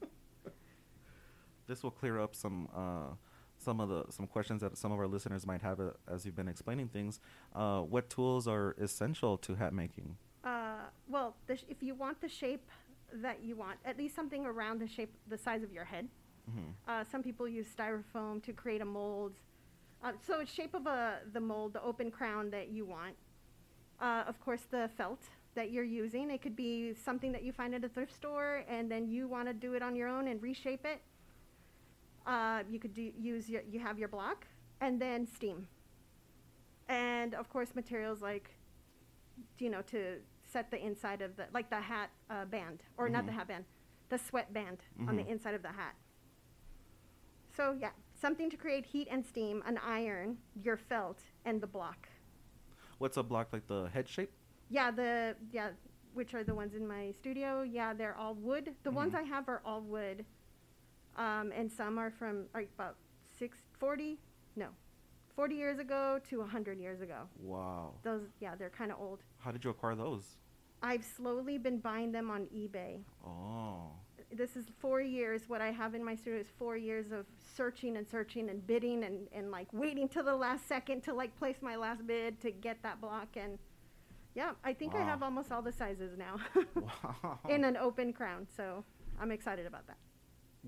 this 1.66 1.82
will 1.82 1.90
clear 1.90 2.20
up 2.20 2.34
some 2.34 2.68
uh, 2.74 3.14
some 3.58 3.80
of 3.80 3.88
the 3.88 4.04
some 4.10 4.26
questions 4.26 4.60
that 4.62 4.76
some 4.76 4.92
of 4.92 4.98
our 4.98 5.06
listeners 5.06 5.46
might 5.46 5.62
have 5.62 5.80
uh, 5.80 5.90
as 6.08 6.24
you've 6.26 6.36
been 6.36 6.48
explaining 6.48 6.88
things. 6.88 7.20
Uh, 7.54 7.80
what 7.80 8.10
tools 8.10 8.46
are 8.46 8.74
essential 8.80 9.36
to 9.38 9.54
hat 9.54 9.72
making? 9.72 10.16
uh, 10.44 10.82
well, 11.08 11.36
the 11.46 11.56
sh- 11.56 11.64
if 11.68 11.82
you 11.82 11.94
want 11.94 12.20
the 12.20 12.28
shape 12.28 12.68
that 13.12 13.42
you 13.42 13.56
want, 13.56 13.78
at 13.84 13.96
least 13.98 14.14
something 14.14 14.44
around 14.46 14.80
the 14.80 14.88
shape, 14.88 15.12
the 15.28 15.38
size 15.38 15.62
of 15.62 15.72
your 15.72 15.84
head. 15.84 16.08
hmm 16.50 16.70
Uh, 16.86 17.04
some 17.04 17.22
people 17.22 17.46
use 17.48 17.66
styrofoam 17.76 18.42
to 18.42 18.52
create 18.52 18.80
a 18.80 18.84
mold. 18.84 19.32
Uh, 20.02 20.12
so 20.26 20.40
it's 20.40 20.52
shape 20.52 20.74
of 20.74 20.86
a, 20.86 21.20
the 21.32 21.40
mold, 21.40 21.72
the 21.72 21.82
open 21.82 22.10
crown 22.10 22.50
that 22.50 22.68
you 22.68 22.84
want. 22.84 23.16
Uh, 24.00 24.24
of 24.26 24.38
course, 24.44 24.62
the 24.70 24.90
felt 24.96 25.22
that 25.54 25.70
you're 25.70 25.84
using. 26.04 26.30
It 26.30 26.42
could 26.42 26.56
be 26.56 26.94
something 26.94 27.32
that 27.32 27.42
you 27.42 27.52
find 27.52 27.74
at 27.74 27.84
a 27.84 27.88
thrift 27.88 28.14
store, 28.14 28.64
and 28.68 28.90
then 28.90 29.08
you 29.08 29.28
want 29.28 29.46
to 29.48 29.54
do 29.54 29.74
it 29.74 29.82
on 29.82 29.96
your 29.96 30.08
own 30.08 30.28
and 30.28 30.42
reshape 30.42 30.84
it. 30.84 31.00
Uh, 32.26 32.62
you 32.68 32.78
could 32.78 32.94
do, 32.94 33.12
use 33.16 33.48
your, 33.48 33.62
you 33.70 33.78
have 33.78 33.98
your 33.98 34.08
block, 34.08 34.46
and 34.80 35.00
then 35.00 35.26
steam. 35.26 35.68
And 36.88 37.34
of 37.34 37.48
course, 37.48 37.74
materials 37.74 38.20
like, 38.20 38.50
you 39.58 39.70
know, 39.70 39.82
to 39.82 40.16
set 40.54 40.70
the 40.70 40.80
inside 40.90 41.20
of 41.20 41.36
the, 41.36 41.46
like 41.52 41.68
the 41.68 41.80
hat 41.92 42.10
uh, 42.30 42.44
band, 42.46 42.78
or 42.96 43.08
not 43.08 43.26
the 43.26 43.32
Mhm. 43.32 43.34
hat 43.38 43.48
band, 43.48 43.64
the 44.08 44.18
sweat 44.18 44.52
band 44.54 44.78
on 45.08 45.16
the 45.16 45.22
Mhm. 45.24 45.28
inside 45.34 45.54
of 45.54 45.62
the 45.62 45.72
hat. 45.72 45.96
So 47.56 47.72
yeah, 47.72 47.90
something 48.14 48.48
to 48.50 48.56
create 48.56 48.86
heat 48.86 49.08
and 49.10 49.26
steam, 49.26 49.62
an 49.66 49.78
iron, 49.78 50.38
your 50.66 50.76
felt, 50.76 51.20
and 51.44 51.60
the 51.60 51.66
block. 51.66 52.08
What's 52.98 53.16
a 53.16 53.22
block 53.22 53.52
like 53.52 53.66
the 53.66 53.88
head 53.94 54.08
shape? 54.08 54.32
Yeah, 54.68 54.90
the 54.92 55.36
yeah, 55.50 55.72
which 56.14 56.34
are 56.34 56.44
the 56.44 56.54
ones 56.54 56.74
in 56.74 56.86
my 56.86 57.10
studio? 57.12 57.62
Yeah, 57.62 57.92
they're 57.92 58.14
all 58.16 58.34
wood. 58.34 58.76
The 58.84 58.90
ones 58.92 59.12
Mhm. 59.12 59.18
I 59.18 59.22
have 59.34 59.48
are 59.48 59.60
all 59.64 59.82
wood, 59.82 60.24
um, 61.16 61.50
and 61.52 61.70
some 61.70 61.98
are 61.98 62.10
from 62.10 62.48
like 62.54 62.70
about 62.74 62.96
six 63.40 63.52
forty, 63.80 64.20
no, 64.54 64.68
40 65.34 65.56
years 65.56 65.78
ago 65.80 66.20
to 66.30 66.40
100 66.40 66.78
years 66.78 67.00
ago. 67.00 67.28
Wow. 67.40 67.94
Those, 68.02 68.22
yeah, 68.38 68.54
they're 68.54 68.70
kind 68.70 68.92
of 68.92 69.00
old. 69.00 69.24
How 69.38 69.50
did 69.50 69.64
you 69.64 69.70
acquire 69.70 69.96
those? 69.96 70.36
I've 70.84 71.02
slowly 71.02 71.56
been 71.56 71.78
buying 71.78 72.12
them 72.12 72.30
on 72.30 72.42
eBay. 72.54 73.00
Oh. 73.26 73.86
This 74.30 74.54
is 74.54 74.66
four 74.78 75.00
years. 75.00 75.48
What 75.48 75.62
I 75.62 75.70
have 75.70 75.94
in 75.94 76.04
my 76.04 76.14
studio 76.14 76.40
is 76.40 76.46
four 76.58 76.76
years 76.76 77.10
of 77.10 77.24
searching 77.56 77.96
and 77.96 78.06
searching 78.06 78.50
and 78.50 78.64
bidding 78.66 79.04
and, 79.04 79.26
and 79.32 79.50
like 79.50 79.66
waiting 79.72 80.08
till 80.08 80.24
the 80.24 80.34
last 80.36 80.68
second 80.68 81.02
to 81.04 81.14
like 81.14 81.34
place 81.38 81.56
my 81.62 81.74
last 81.74 82.06
bid 82.06 82.38
to 82.42 82.50
get 82.50 82.82
that 82.82 83.00
block. 83.00 83.28
And 83.36 83.58
Yeah, 84.34 84.50
I 84.62 84.74
think 84.74 84.94
I 84.94 85.02
have 85.02 85.22
almost 85.22 85.50
all 85.50 85.62
the 85.62 85.72
sizes 85.72 86.18
now 86.18 86.36
wow. 86.74 87.38
in 87.48 87.64
an 87.64 87.78
open 87.78 88.12
crown. 88.12 88.46
So 88.54 88.84
I'm 89.18 89.30
excited 89.30 89.64
about 89.64 89.86
that. 89.86 89.96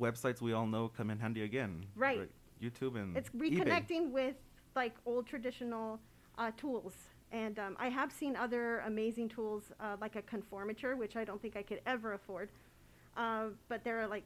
Websites 0.00 0.40
we 0.40 0.54
all 0.54 0.66
know 0.66 0.88
come 0.88 1.10
in 1.10 1.18
handy 1.18 1.42
again. 1.42 1.84
Right. 1.94 2.30
YouTube 2.62 2.96
and 2.96 3.14
It's 3.18 3.28
eBay. 3.30 3.58
reconnecting 3.58 4.12
with 4.12 4.36
like 4.74 4.94
old 5.04 5.26
traditional 5.26 6.00
uh, 6.38 6.52
tools. 6.56 6.94
And 7.32 7.58
um, 7.58 7.76
I 7.78 7.88
have 7.88 8.12
seen 8.12 8.36
other 8.36 8.78
amazing 8.80 9.28
tools 9.28 9.64
uh, 9.80 9.96
like 10.00 10.16
a 10.16 10.22
conformator, 10.22 10.96
which 10.96 11.16
I 11.16 11.24
don't 11.24 11.40
think 11.42 11.56
I 11.56 11.62
could 11.62 11.80
ever 11.86 12.12
afford. 12.12 12.50
Uh, 13.16 13.46
but 13.68 13.82
they're 13.82 14.06
like 14.06 14.24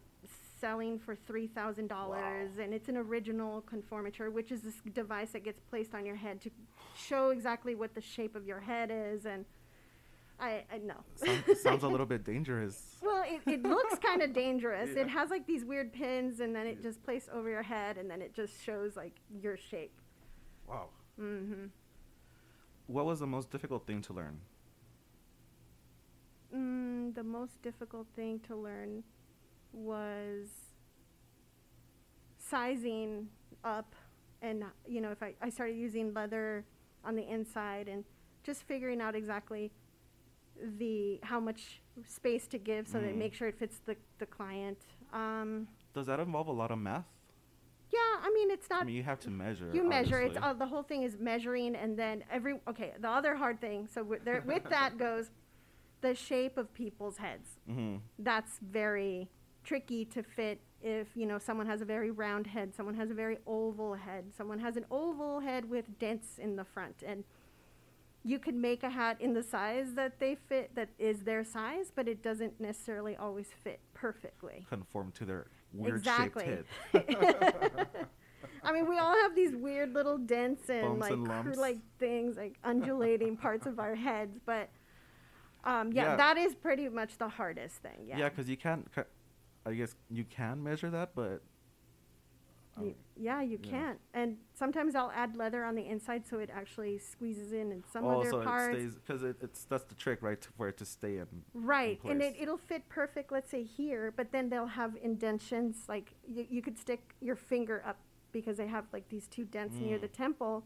selling 0.60 0.98
for 0.98 1.14
three 1.14 1.46
thousand 1.46 1.86
dollars, 1.88 2.58
and 2.60 2.74
it's 2.74 2.88
an 2.88 2.96
original 2.96 3.62
conformator, 3.62 4.30
which 4.30 4.52
is 4.52 4.60
this 4.60 4.74
device 4.92 5.30
that 5.30 5.44
gets 5.44 5.60
placed 5.70 5.94
on 5.94 6.04
your 6.04 6.16
head 6.16 6.40
to 6.42 6.50
show 6.96 7.30
exactly 7.30 7.74
what 7.74 7.94
the 7.94 8.00
shape 8.00 8.34
of 8.34 8.46
your 8.46 8.60
head 8.60 8.90
is. 8.92 9.24
And 9.26 9.44
I, 10.38 10.64
I 10.72 10.78
know. 10.78 10.96
Sound, 11.16 11.44
sounds 11.62 11.82
a 11.84 11.88
little 11.88 12.06
bit 12.06 12.24
dangerous. 12.24 12.96
Well, 13.02 13.24
it, 13.26 13.40
it 13.46 13.62
looks 13.62 13.98
kind 13.98 14.22
of 14.22 14.32
dangerous. 14.32 14.90
Yeah. 14.94 15.02
It 15.02 15.08
has 15.08 15.30
like 15.30 15.46
these 15.46 15.64
weird 15.64 15.92
pins, 15.92 16.40
and 16.40 16.54
then 16.54 16.66
it 16.66 16.82
just 16.82 17.02
placed 17.02 17.28
over 17.30 17.48
your 17.48 17.62
head, 17.62 17.96
and 17.96 18.10
then 18.10 18.20
it 18.20 18.34
just 18.34 18.62
shows 18.64 18.96
like 18.96 19.16
your 19.40 19.56
shape. 19.56 19.92
Wow. 20.68 20.88
Mm-hmm. 21.20 21.66
What 22.90 23.06
was 23.06 23.20
the 23.20 23.26
most 23.26 23.50
difficult 23.50 23.86
thing 23.86 24.02
to 24.02 24.12
learn? 24.12 24.40
Mm, 26.52 27.14
the 27.14 27.22
most 27.22 27.62
difficult 27.62 28.08
thing 28.16 28.40
to 28.48 28.56
learn 28.56 29.04
was 29.72 30.48
sizing 32.36 33.28
up, 33.62 33.94
and 34.42 34.64
you 34.88 35.00
know, 35.00 35.12
if 35.12 35.22
I, 35.22 35.34
I 35.40 35.50
started 35.50 35.76
using 35.76 36.12
leather 36.12 36.64
on 37.04 37.14
the 37.14 37.22
inside, 37.30 37.86
and 37.86 38.04
just 38.42 38.64
figuring 38.64 39.00
out 39.00 39.14
exactly 39.14 39.70
the 40.78 41.20
how 41.22 41.38
much 41.38 41.80
space 42.04 42.48
to 42.48 42.58
give 42.58 42.88
so 42.88 43.00
that 43.00 43.14
Mm. 43.14 43.18
make 43.18 43.34
sure 43.34 43.46
it 43.46 43.56
fits 43.56 43.78
the 43.86 43.94
the 44.18 44.26
client. 44.26 44.78
Um, 45.12 45.68
Does 45.94 46.06
that 46.06 46.18
involve 46.18 46.48
a 46.48 46.52
lot 46.52 46.72
of 46.72 46.78
math? 46.80 47.06
Yeah, 47.92 47.98
I 48.22 48.30
mean, 48.34 48.50
it's 48.50 48.68
not 48.70 48.82
I 48.82 48.84
mean, 48.84 48.94
you 48.94 49.02
have 49.02 49.20
to 49.20 49.30
measure. 49.30 49.70
You 49.72 49.82
measure. 49.88 50.20
It's 50.20 50.36
obviously. 50.36 50.50
uh, 50.50 50.54
the 50.54 50.66
whole 50.66 50.82
thing 50.82 51.02
is 51.02 51.16
measuring, 51.18 51.74
and 51.74 51.98
then 51.98 52.24
every 52.30 52.60
okay. 52.68 52.92
The 53.00 53.08
other 53.08 53.34
hard 53.34 53.60
thing. 53.60 53.88
So 53.92 54.02
with, 54.02 54.24
there, 54.24 54.42
with 54.46 54.64
that 54.70 54.96
goes 54.98 55.30
the 56.00 56.14
shape 56.14 56.56
of 56.56 56.72
people's 56.72 57.18
heads. 57.18 57.58
Mhm. 57.68 58.00
That's 58.18 58.58
very 58.60 59.28
tricky 59.64 60.04
to 60.06 60.22
fit. 60.22 60.60
If 60.82 61.08
you 61.14 61.26
know 61.26 61.38
someone 61.38 61.66
has 61.66 61.80
a 61.82 61.84
very 61.84 62.10
round 62.10 62.46
head, 62.46 62.74
someone 62.74 62.94
has 62.94 63.10
a 63.10 63.14
very 63.14 63.38
oval 63.46 63.94
head, 63.94 64.32
someone 64.36 64.60
has 64.60 64.76
an 64.76 64.86
oval 64.90 65.40
head 65.40 65.68
with 65.68 65.98
dents 65.98 66.38
in 66.38 66.56
the 66.56 66.64
front, 66.64 67.02
and 67.06 67.24
you 68.22 68.38
could 68.38 68.54
make 68.54 68.82
a 68.82 68.90
hat 68.90 69.16
in 69.20 69.32
the 69.34 69.42
size 69.42 69.94
that 69.94 70.18
they 70.20 70.34
fit, 70.34 70.74
that 70.74 70.90
is 70.98 71.20
their 71.20 71.42
size, 71.42 71.90
but 71.94 72.06
it 72.06 72.22
doesn't 72.22 72.60
necessarily 72.60 73.16
always 73.16 73.48
fit 73.64 73.80
perfectly. 73.94 74.66
conform 74.68 75.10
to 75.12 75.24
their 75.24 75.46
weird 75.72 75.98
Exactly. 75.98 76.44
shaped 76.92 77.10
head. 77.10 77.86
I 78.62 78.72
mean, 78.72 78.88
we 78.88 78.98
all 78.98 79.14
have 79.22 79.34
these 79.34 79.54
weird 79.56 79.94
little 79.94 80.18
dents 80.18 80.68
and 80.68 80.82
Bumps 81.00 81.00
like 81.02 81.12
and 81.12 81.54
cr- 81.54 81.60
like 81.60 81.78
things 81.98 82.36
like 82.36 82.56
undulating 82.64 83.36
parts 83.36 83.66
of 83.66 83.78
our 83.78 83.94
heads, 83.94 84.38
but 84.44 84.68
um, 85.64 85.92
yeah, 85.92 86.10
Yeah. 86.10 86.16
that 86.16 86.36
is 86.38 86.54
pretty 86.54 86.88
much 86.88 87.16
the 87.18 87.28
hardest 87.28 87.76
thing. 87.76 88.04
Yeah, 88.06 88.18
Yeah, 88.18 88.28
because 88.28 88.48
you 88.48 88.56
can't. 88.56 88.90
I 89.66 89.74
guess 89.74 89.94
you 90.10 90.24
can 90.24 90.62
measure 90.62 90.90
that, 90.90 91.10
but 91.14 91.42
um, 92.76 92.84
You- 92.86 92.94
yeah, 93.20 93.42
you 93.42 93.58
yeah. 93.62 93.70
can't. 93.70 93.98
And 94.14 94.36
sometimes 94.54 94.94
I'll 94.94 95.12
add 95.14 95.36
leather 95.36 95.64
on 95.64 95.74
the 95.74 95.86
inside 95.86 96.26
so 96.26 96.38
it 96.38 96.50
actually 96.52 96.98
squeezes 96.98 97.52
in, 97.52 97.70
and 97.72 97.84
some 97.92 98.04
oh, 98.04 98.20
other 98.20 98.30
so 98.30 98.42
parts. 98.42 98.76
it 98.76 98.80
stays 98.80 98.94
because 98.94 99.22
it, 99.22 99.36
it's 99.42 99.64
that's 99.64 99.84
the 99.84 99.94
trick, 99.94 100.22
right? 100.22 100.46
For 100.56 100.68
it 100.68 100.76
to 100.78 100.84
stay 100.84 101.18
in. 101.18 101.26
Right, 101.54 102.00
and 102.04 102.22
it 102.22 102.36
it'll 102.40 102.58
fit 102.58 102.88
perfect, 102.88 103.30
let's 103.30 103.50
say 103.50 103.62
here, 103.62 104.12
but 104.16 104.32
then 104.32 104.48
they'll 104.48 104.66
have 104.66 104.96
indentions. 105.02 105.84
Like 105.88 106.14
you, 106.26 106.46
you 106.48 106.62
could 106.62 106.78
stick 106.78 107.14
your 107.20 107.36
finger 107.36 107.82
up 107.86 107.98
because 108.32 108.56
they 108.56 108.66
have 108.66 108.84
like 108.92 109.08
these 109.08 109.26
two 109.26 109.44
dents 109.44 109.76
near 109.76 109.98
Mm. 109.98 110.02
the 110.02 110.08
temple. 110.08 110.64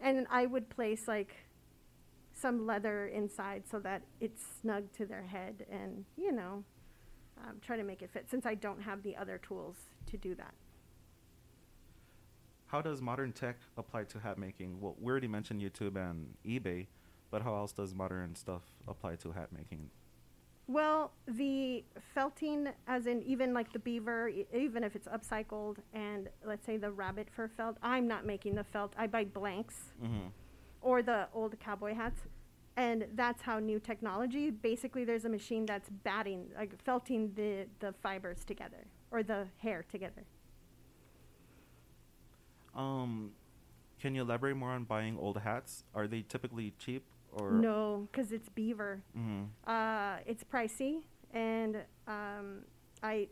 And 0.00 0.26
I 0.30 0.46
would 0.46 0.68
place 0.70 1.08
like 1.08 1.34
some 2.32 2.66
leather 2.66 3.08
inside 3.08 3.64
so 3.68 3.80
that 3.80 4.02
it's 4.20 4.42
snug 4.60 4.92
to 4.92 5.04
their 5.06 5.22
head 5.22 5.66
and, 5.70 6.04
you 6.16 6.30
know, 6.30 6.62
um, 7.38 7.56
try 7.60 7.76
to 7.76 7.82
make 7.82 8.02
it 8.02 8.10
fit 8.10 8.30
since 8.30 8.46
I 8.46 8.54
don't 8.54 8.80
have 8.82 9.02
the 9.02 9.16
other 9.16 9.38
tools 9.38 9.76
to 10.06 10.16
do 10.16 10.34
that. 10.36 10.54
How 12.68 12.80
does 12.82 13.00
modern 13.00 13.32
tech 13.32 13.56
apply 13.76 14.04
to 14.04 14.18
hat 14.20 14.38
making? 14.38 14.80
Well, 14.80 14.94
we 15.00 15.10
already 15.10 15.28
mentioned 15.28 15.60
YouTube 15.60 15.96
and 15.96 16.34
eBay, 16.46 16.86
but 17.30 17.42
how 17.42 17.54
else 17.56 17.72
does 17.72 17.94
modern 17.94 18.34
stuff 18.36 18.62
apply 18.86 19.16
to 19.16 19.32
hat 19.32 19.48
making? 19.52 19.90
Well, 20.66 21.12
the 21.26 21.82
felting, 22.14 22.68
as 22.86 23.06
in 23.06 23.22
even 23.22 23.54
like 23.54 23.72
the 23.72 23.78
beaver, 23.78 24.28
e- 24.28 24.46
even 24.54 24.84
if 24.84 24.94
it's 24.94 25.08
upcycled, 25.08 25.78
and 25.94 26.28
let's 26.44 26.66
say 26.66 26.76
the 26.76 26.90
rabbit 26.92 27.28
fur 27.30 27.48
felt, 27.48 27.78
I'm 27.82 28.06
not 28.06 28.26
making 28.26 28.54
the 28.54 28.64
felt. 28.64 28.92
I 28.98 29.06
buy 29.06 29.24
blanks 29.24 29.76
Mm-hmm. 30.04 30.28
or 30.82 31.02
the 31.02 31.28
old 31.32 31.58
cowboy 31.58 31.94
hats, 31.94 32.20
and 32.76 33.06
that's 33.14 33.40
how 33.40 33.58
new 33.60 33.80
technology. 33.80 34.50
Basically, 34.50 35.04
there's 35.06 35.24
a 35.24 35.30
machine 35.30 35.64
that's 35.64 35.88
batting, 35.88 36.50
like 36.54 36.72
felting 36.84 37.32
the 37.34 37.66
the 37.80 37.94
fibers 38.02 38.44
together 38.44 38.86
or 39.10 39.22
the 39.22 39.46
hair 39.56 39.86
together. 39.90 40.24
Um, 42.74 43.32
can 44.00 44.14
you 44.14 44.22
elaborate 44.22 44.56
more 44.56 44.70
on 44.70 44.84
buying 44.84 45.18
old 45.18 45.38
hats? 45.38 45.84
Are 45.94 46.06
they 46.06 46.22
typically 46.22 46.74
cheap 46.78 47.04
or? 47.32 47.52
No, 47.52 48.08
because 48.10 48.32
it's 48.32 48.48
beaver. 48.48 49.02
Mm-hmm. 49.16 49.44
Uh, 49.66 50.16
it's 50.26 50.44
pricey, 50.44 51.00
and 51.32 51.76
um, 52.06 52.64
I 53.02 53.28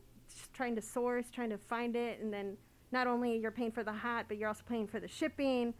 trying 0.52 0.74
to 0.74 0.82
source, 0.82 1.26
trying 1.30 1.50
to 1.50 1.58
find 1.58 1.94
it, 1.96 2.20
and 2.20 2.32
then 2.32 2.56
not 2.92 3.06
only 3.06 3.38
you're 3.38 3.50
paying 3.50 3.70
for 3.70 3.84
the 3.84 3.92
hat, 3.92 4.26
but 4.28 4.38
you're 4.38 4.48
also 4.48 4.64
paying 4.68 4.86
for 4.86 5.00
the 5.00 5.08
shipping, 5.08 5.72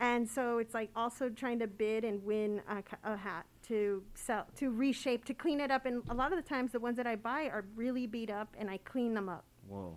and 0.00 0.28
so 0.28 0.58
it's 0.58 0.74
like 0.74 0.90
also 0.94 1.28
trying 1.28 1.58
to 1.58 1.66
bid 1.66 2.04
and 2.04 2.22
win 2.24 2.60
a, 2.68 3.12
a 3.12 3.16
hat 3.16 3.46
to 3.68 4.02
sell, 4.14 4.46
to 4.56 4.70
reshape, 4.70 5.24
to 5.24 5.34
clean 5.34 5.60
it 5.60 5.70
up, 5.70 5.86
and 5.86 6.02
a 6.10 6.14
lot 6.14 6.32
of 6.32 6.42
the 6.42 6.48
times 6.48 6.72
the 6.72 6.80
ones 6.80 6.96
that 6.96 7.06
I 7.06 7.16
buy 7.16 7.44
are 7.44 7.64
really 7.74 8.06
beat 8.06 8.30
up, 8.30 8.54
and 8.58 8.68
I 8.68 8.78
clean 8.78 9.14
them 9.14 9.28
up. 9.28 9.44
Whoa. 9.68 9.96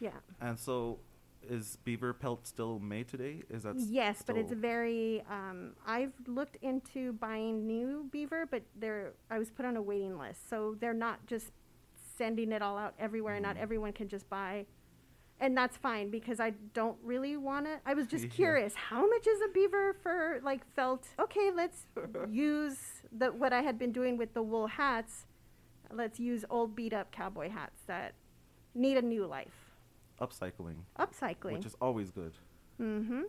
Yeah. 0.00 0.10
And 0.40 0.58
so, 0.58 0.98
is 1.48 1.76
beaver 1.84 2.12
pelt 2.12 2.46
still 2.46 2.78
made 2.78 3.08
today? 3.08 3.42
Is 3.50 3.62
that 3.64 3.76
Yes, 3.78 4.22
but 4.26 4.36
it's 4.36 4.52
very. 4.52 5.22
Um, 5.30 5.72
I've 5.86 6.12
looked 6.26 6.56
into 6.62 7.12
buying 7.14 7.66
new 7.66 8.08
beaver, 8.10 8.46
but 8.50 8.62
they're. 8.76 9.12
I 9.30 9.38
was 9.38 9.50
put 9.50 9.64
on 9.66 9.76
a 9.76 9.82
waiting 9.82 10.18
list, 10.18 10.48
so 10.48 10.76
they're 10.80 10.94
not 10.94 11.26
just 11.26 11.52
sending 12.16 12.52
it 12.52 12.62
all 12.62 12.78
out 12.78 12.94
everywhere. 12.98 13.38
Not 13.40 13.56
Mhm. 13.56 13.60
everyone 13.62 13.92
can 13.92 14.08
just 14.08 14.28
buy, 14.30 14.66
and 15.40 15.56
that's 15.56 15.76
fine 15.76 16.10
because 16.10 16.40
I 16.40 16.50
don't 16.72 16.98
really 17.02 17.36
want 17.36 17.66
to. 17.66 17.80
I 17.84 17.94
was 17.94 18.06
just 18.06 18.24
Yeah. 18.28 18.30
curious, 18.30 18.74
how 18.74 19.08
much 19.08 19.26
is 19.26 19.40
a 19.42 19.48
beaver 19.52 19.94
for 20.02 20.40
like 20.42 20.64
felt? 20.74 21.08
Okay, 21.18 21.50
let's 21.50 21.86
use 22.30 23.02
the 23.10 23.32
what 23.32 23.52
I 23.52 23.62
had 23.62 23.78
been 23.78 23.92
doing 23.92 24.16
with 24.16 24.34
the 24.34 24.42
wool 24.42 24.66
hats. 24.68 25.26
Let's 25.92 26.18
use 26.18 26.44
old 26.50 26.74
beat 26.74 26.92
up 26.92 27.10
cowboy 27.12 27.50
hats 27.50 27.82
that 27.86 28.14
need 28.74 28.96
a 28.96 29.02
new 29.02 29.26
life. 29.26 29.63
Upcycling, 30.20 30.76
Upcycling. 30.98 31.52
which 31.54 31.66
is 31.66 31.74
always 31.80 32.10
good. 32.10 32.32
mm-hmm. 32.80 33.22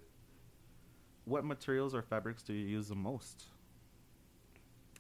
What 1.25 1.43
materials 1.43 1.95
or 1.95 2.01
fabrics 2.03 2.43
do 2.43 2.53
you 2.53 2.67
use 2.67 2.87
the 2.87 2.95
most? 2.95 3.45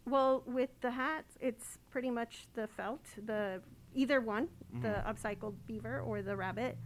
Well, 0.07 0.43
with 0.45 0.69
the 0.81 0.91
hats, 0.91 1.37
it's 1.39 1.77
pretty 1.91 2.09
much 2.09 2.47
the 2.53 2.67
felt, 2.67 3.01
the 3.25 3.61
either 3.93 4.21
one, 4.21 4.49
the 4.81 4.87
Mhm. 4.89 5.05
upcycled 5.05 5.55
beaver 5.67 5.99
or 6.01 6.21
the 6.21 6.35
rabbit, 6.35 6.77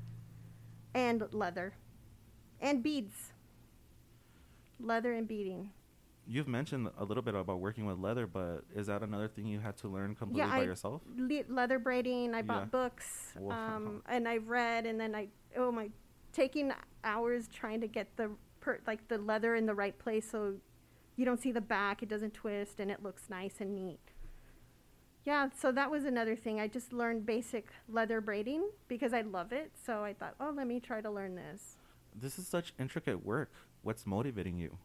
and 0.94 1.32
leather, 1.34 1.74
and 2.60 2.84
beads. 2.84 3.34
Leather 4.80 5.14
and 5.14 5.28
beading. 5.28 5.72
You've 6.32 6.48
mentioned 6.48 6.90
a 6.96 7.04
little 7.04 7.24
bit 7.24 7.34
about 7.34 7.60
working 7.60 7.88
with 7.88 7.98
leather, 7.98 8.28
but 8.28 8.60
is 8.76 8.86
that 8.86 9.02
another 9.02 9.28
thing 9.28 9.48
you 9.48 9.60
had 9.60 9.76
to 9.78 9.88
learn 9.88 10.14
completely 10.14 10.42
Yeah, 10.48 10.52
by 10.56 10.60
I- 10.60 10.64
yourself? 10.66 11.02
Le- 11.18 11.44
leather 11.50 11.80
braiding. 11.80 12.36
I 12.36 12.44
bought 12.44 12.60
Yeah. 12.62 12.66
books, 12.66 13.34
um, 13.50 14.04
and 14.06 14.28
I 14.28 14.38
read, 14.38 14.86
and 14.86 15.00
then 15.00 15.16
I 15.16 15.30
oh 15.58 15.72
my, 15.72 15.90
taking 16.32 16.72
hours 17.04 17.48
trying 17.48 17.82
to 17.82 17.88
get 17.88 18.16
the 18.16 18.30
per, 18.60 18.80
like 18.86 19.08
the 19.08 19.18
leather 19.18 19.56
in 19.56 19.66
the 19.66 19.74
right 19.74 19.98
place 19.98 20.30
so 20.30 20.60
you 21.16 21.26
don't 21.26 21.40
see 21.42 21.52
the 21.52 21.62
back, 21.62 22.04
it 22.04 22.10
doesn't 22.10 22.36
twist, 22.36 22.80
and 22.80 22.92
it 22.92 23.02
looks 23.02 23.28
nice 23.28 23.60
and 23.60 23.74
neat. 23.74 24.12
Yeah, 25.24 25.50
so 25.50 25.72
that 25.72 25.90
was 25.90 26.06
another 26.06 26.36
thing. 26.36 26.60
I 26.60 26.68
just 26.68 26.94
learned 26.94 27.26
basic 27.26 27.70
leather 27.88 28.22
braiding 28.22 28.70
because 28.88 29.14
I 29.14 29.22
love 29.22 29.52
it. 29.52 29.72
So 29.76 30.04
I 30.04 30.14
thought, 30.14 30.36
oh, 30.40 30.52
let 30.56 30.68
me 30.68 30.80
try 30.80 31.02
to 31.02 31.10
learn 31.10 31.34
this. 31.36 31.78
This 32.16 32.38
is 32.38 32.48
such 32.48 32.74
intricate 32.80 33.26
work. 33.26 33.52
What's 33.82 34.06
motivating 34.06 34.58
you? 34.60 34.78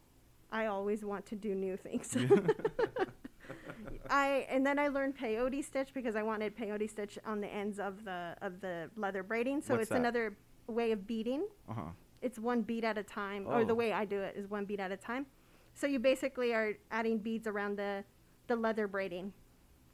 I 0.55 0.67
always 0.67 1.03
want 1.03 1.25
to 1.27 1.35
do 1.35 1.53
new 1.53 1.75
things. 1.75 2.15
I 4.09 4.47
and 4.49 4.65
then 4.65 4.79
I 4.79 4.87
learned 4.87 5.17
peyote 5.17 5.63
stitch 5.65 5.93
because 5.93 6.15
I 6.15 6.23
wanted 6.23 6.55
peyote 6.57 6.89
stitch 6.89 7.19
on 7.25 7.41
the 7.41 7.47
ends 7.47 7.77
of 7.77 8.05
the 8.05 8.35
of 8.41 8.61
the 8.61 8.89
leather 8.95 9.21
braiding. 9.21 9.61
So 9.61 9.73
What's 9.73 9.81
it's 9.83 9.89
that? 9.89 9.99
another 9.99 10.37
way 10.67 10.93
of 10.93 11.05
beading. 11.05 11.45
Uh 11.69 11.73
huh. 11.73 11.81
It's 12.21 12.39
one 12.39 12.61
bead 12.61 12.85
at 12.85 12.97
a 12.97 13.03
time, 13.03 13.45
or 13.47 13.65
the 13.65 13.73
Oh. 13.73 13.75
way 13.75 13.91
I 13.91 14.05
do 14.05 14.21
it 14.21 14.35
is 14.37 14.49
one 14.49 14.63
bead 14.65 14.79
at 14.79 14.91
a 14.93 14.97
time. 14.97 15.25
So 15.73 15.87
you 15.87 15.99
basically 15.99 16.53
are 16.53 16.73
adding 16.89 17.17
beads 17.19 17.47
around 17.47 17.77
the 17.77 18.05
the 18.47 18.55
leather 18.55 18.87
braiding 18.87 19.33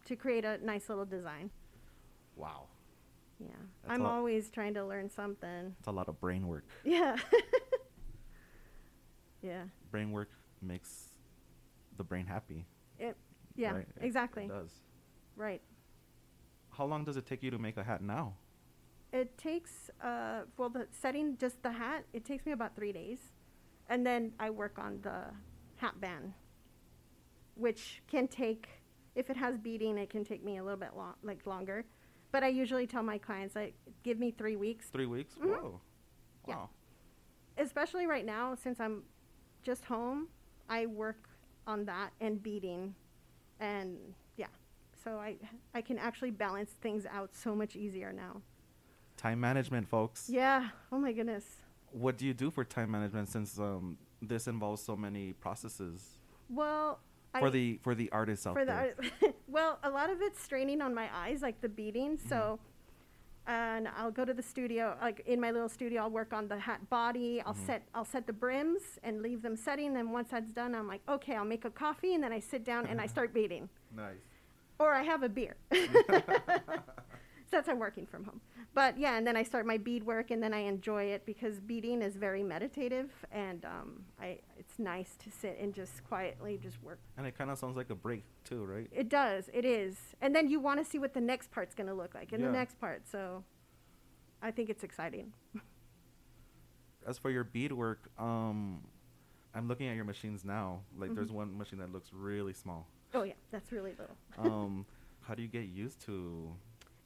to 0.05 0.15
create 0.15 0.45
a 0.45 0.63
nice 0.63 0.89
little 0.89 1.05
design. 1.05 1.49
Wow. 2.35 2.67
Yeah. 3.39 3.47
That's 3.81 3.99
I'm 3.99 4.05
always 4.05 4.51
trying 4.51 4.75
to 4.75 4.85
learn 4.85 5.09
something. 5.09 5.75
It's 5.79 5.87
a 5.87 5.91
lot 5.91 6.07
of 6.07 6.19
brain 6.19 6.47
work. 6.47 6.65
Yeah. 6.83 7.17
yeah. 9.41 9.63
Brain 9.89 10.11
work 10.11 10.29
makes 10.61 11.09
the 11.97 12.03
brain 12.03 12.25
happy. 12.25 12.65
It 12.99 13.15
yeah, 13.55 13.73
right? 13.73 13.87
Exactly. 13.99 14.45
It 14.45 14.49
does. 14.49 14.71
Right. 15.35 15.61
How 16.71 16.85
long 16.85 17.03
does 17.03 17.17
it 17.17 17.25
take 17.25 17.43
you 17.43 17.51
to 17.51 17.59
make 17.59 17.77
a 17.77 17.83
hat 17.83 18.01
now? 18.01 18.33
It 19.11 19.37
takes 19.37 19.89
uh 20.01 20.41
well 20.57 20.69
the 20.69 20.87
setting 20.91 21.37
just 21.37 21.61
the 21.63 21.71
hat, 21.71 22.05
it 22.13 22.23
takes 22.25 22.45
me 22.45 22.51
about 22.53 22.75
3 22.75 22.91
days. 22.91 23.19
And 23.89 24.05
then 24.05 24.33
I 24.39 24.49
work 24.49 24.79
on 24.79 24.99
the 25.01 25.25
hat 25.77 25.99
band 25.99 26.33
which 27.55 28.01
can 28.07 28.27
take 28.27 28.69
if 29.13 29.29
it 29.29 29.35
has 29.35 29.57
beading 29.57 29.97
it 29.97 30.09
can 30.09 30.23
take 30.23 30.43
me 30.43 30.57
a 30.57 30.63
little 30.63 30.79
bit 30.79 30.95
long 30.95 31.15
like 31.23 31.45
longer. 31.45 31.85
But 32.31 32.43
I 32.43 32.47
usually 32.47 32.87
tell 32.87 33.03
my 33.03 33.17
clients 33.17 33.55
like 33.55 33.75
give 34.03 34.17
me 34.17 34.31
3 34.31 34.55
weeks 34.55 34.89
Three 34.89 35.05
weeks? 35.05 35.35
Mhm. 35.35 35.61
Whoa. 35.61 35.81
Yeah. 36.47 36.67
Especially 37.57 38.07
right 38.07 38.25
now 38.25 38.55
since 38.55 38.79
I'm 38.79 39.03
just 39.61 39.85
home, 39.85 40.29
I 40.71 40.85
work 40.85 41.27
on 41.67 41.83
that 41.85 42.13
and 42.21 42.41
beading, 42.41 42.95
and 43.59 43.97
yeah, 44.37 44.47
so 45.03 45.17
I 45.17 45.35
I 45.75 45.81
can 45.81 45.99
actually 45.99 46.31
balance 46.31 46.71
things 46.81 47.05
out 47.05 47.35
so 47.35 47.53
much 47.53 47.75
easier 47.75 48.13
now. 48.13 48.41
Time 49.17 49.39
management, 49.39 49.87
folks. 49.87 50.29
Yeah. 50.29 50.69
Oh 50.91 50.97
my 50.97 51.11
goodness. 51.11 51.43
What 51.91 52.17
do 52.17 52.25
you 52.25 52.33
do 52.33 52.49
for 52.49 52.63
time 52.63 52.89
management 52.89 53.27
since 53.27 53.59
um, 53.59 53.97
this 54.21 54.47
involves 54.47 54.81
so 54.81 54.95
many 54.95 55.33
processes 55.33 56.17
Well, 56.49 56.99
for 57.37 57.47
I, 57.47 57.49
the 57.49 57.79
for 57.83 57.93
the 57.93 58.09
artists 58.11 58.47
out 58.47 58.53
for 58.53 58.63
the 58.63 58.73
art- 58.73 58.99
well, 59.49 59.77
a 59.83 59.89
lot 59.89 60.09
of 60.09 60.21
it's 60.21 60.41
straining 60.41 60.81
on 60.81 60.95
my 60.95 61.09
eyes, 61.13 61.41
like 61.41 61.59
the 61.59 61.69
beading. 61.69 62.17
Mm-hmm. 62.17 62.29
So, 62.29 62.59
and 63.47 63.87
I'll 63.97 64.11
go 64.11 64.23
to 64.25 64.33
the 64.33 64.41
studio, 64.43 64.95
like 65.01 65.21
in 65.25 65.39
my 65.41 65.51
little 65.51 65.69
studio, 65.69 66.03
I'll 66.03 66.09
work 66.09 66.31
on 66.33 66.47
the 66.47 66.57
hat 66.59 66.89
body. 66.89 67.41
I'll 67.45 67.53
Mhm. 67.53 67.65
set, 67.65 67.81
I'll 67.95 68.05
set 68.05 68.27
the 68.27 68.33
brims 68.33 68.99
and 69.03 69.21
leave 69.21 69.41
them 69.41 69.55
setting. 69.55 69.93
Then 69.93 70.11
once 70.11 70.29
that's 70.29 70.51
done, 70.51 70.75
I'm 70.75 70.87
like, 70.87 71.01
okay, 71.09 71.35
I'll 71.35 71.45
make 71.45 71.65
a 71.65 71.71
coffee, 71.71 72.13
and 72.13 72.23
then 72.23 72.31
I 72.31 72.39
sit 72.39 72.63
down 72.63 72.85
and 72.85 73.01
I 73.01 73.05
start 73.15 73.33
beating. 73.33 73.69
nice. 73.95 74.15
or 74.79 74.93
I 74.95 75.03
have 75.03 75.21
a 75.21 75.29
beer. 75.29 75.55
Since 77.51 77.67
I'm 77.67 77.79
working 77.79 78.05
from 78.05 78.23
home, 78.23 78.39
but 78.73 78.97
yeah, 78.97 79.17
and 79.17 79.27
then 79.27 79.35
I 79.35 79.43
start 79.43 79.65
my 79.65 79.77
bead 79.77 80.05
work, 80.05 80.31
and 80.31 80.41
then 80.41 80.53
I 80.53 80.59
enjoy 80.59 81.03
it 81.03 81.25
because 81.25 81.59
beading 81.59 82.01
is 82.01 82.15
very 82.15 82.43
meditative, 82.43 83.11
and 83.29 83.65
um, 83.65 84.05
I, 84.21 84.39
it's 84.57 84.79
nice 84.79 85.17
to 85.17 85.29
sit 85.29 85.57
and 85.59 85.73
just 85.73 86.01
quietly 86.05 86.57
just 86.63 86.81
work. 86.81 86.99
And 87.17 87.27
it 87.27 87.37
kind 87.37 87.51
of 87.51 87.57
sounds 87.57 87.75
like 87.75 87.89
a 87.89 87.95
break 87.95 88.23
too, 88.45 88.63
right? 88.63 88.87
It 88.93 89.09
does. 89.09 89.49
It 89.53 89.65
is. 89.65 89.97
And 90.21 90.33
then 90.33 90.47
you 90.47 90.61
want 90.61 90.79
to 90.79 90.89
see 90.89 90.97
what 90.97 91.13
the 91.13 91.19
next 91.19 91.51
part's 91.51 91.75
going 91.75 91.87
to 91.87 91.93
look 91.93 92.15
like 92.15 92.31
in 92.31 92.39
Yeah. 92.39 92.47
the 92.47 92.53
next 92.53 92.79
part. 92.79 93.05
So 93.11 93.43
I 94.41 94.51
think 94.51 94.69
it's 94.69 94.85
exciting. 94.85 95.33
As 97.05 97.17
for 97.17 97.31
your 97.31 97.43
bead 97.43 97.73
work, 97.73 98.09
um, 98.17 98.81
I'm 99.53 99.67
looking 99.67 99.87
at 99.89 99.95
your 99.97 100.05
machines 100.05 100.45
now. 100.45 100.83
Like, 100.97 101.13
there's 101.15 101.31
Mhm. 101.31 101.35
one 101.35 101.57
machine 101.57 101.79
that 101.79 101.91
looks 101.91 102.13
really 102.13 102.53
small. 102.53 102.87
Oh, 103.13 103.23
yeah. 103.23 103.33
That's 103.51 103.73
really 103.73 103.91
little. 103.99 104.15
Um, 104.37 104.85
how 105.21 105.35
do 105.35 105.41
you 105.41 105.49
get 105.49 105.65
used 105.65 105.99
to 106.05 106.55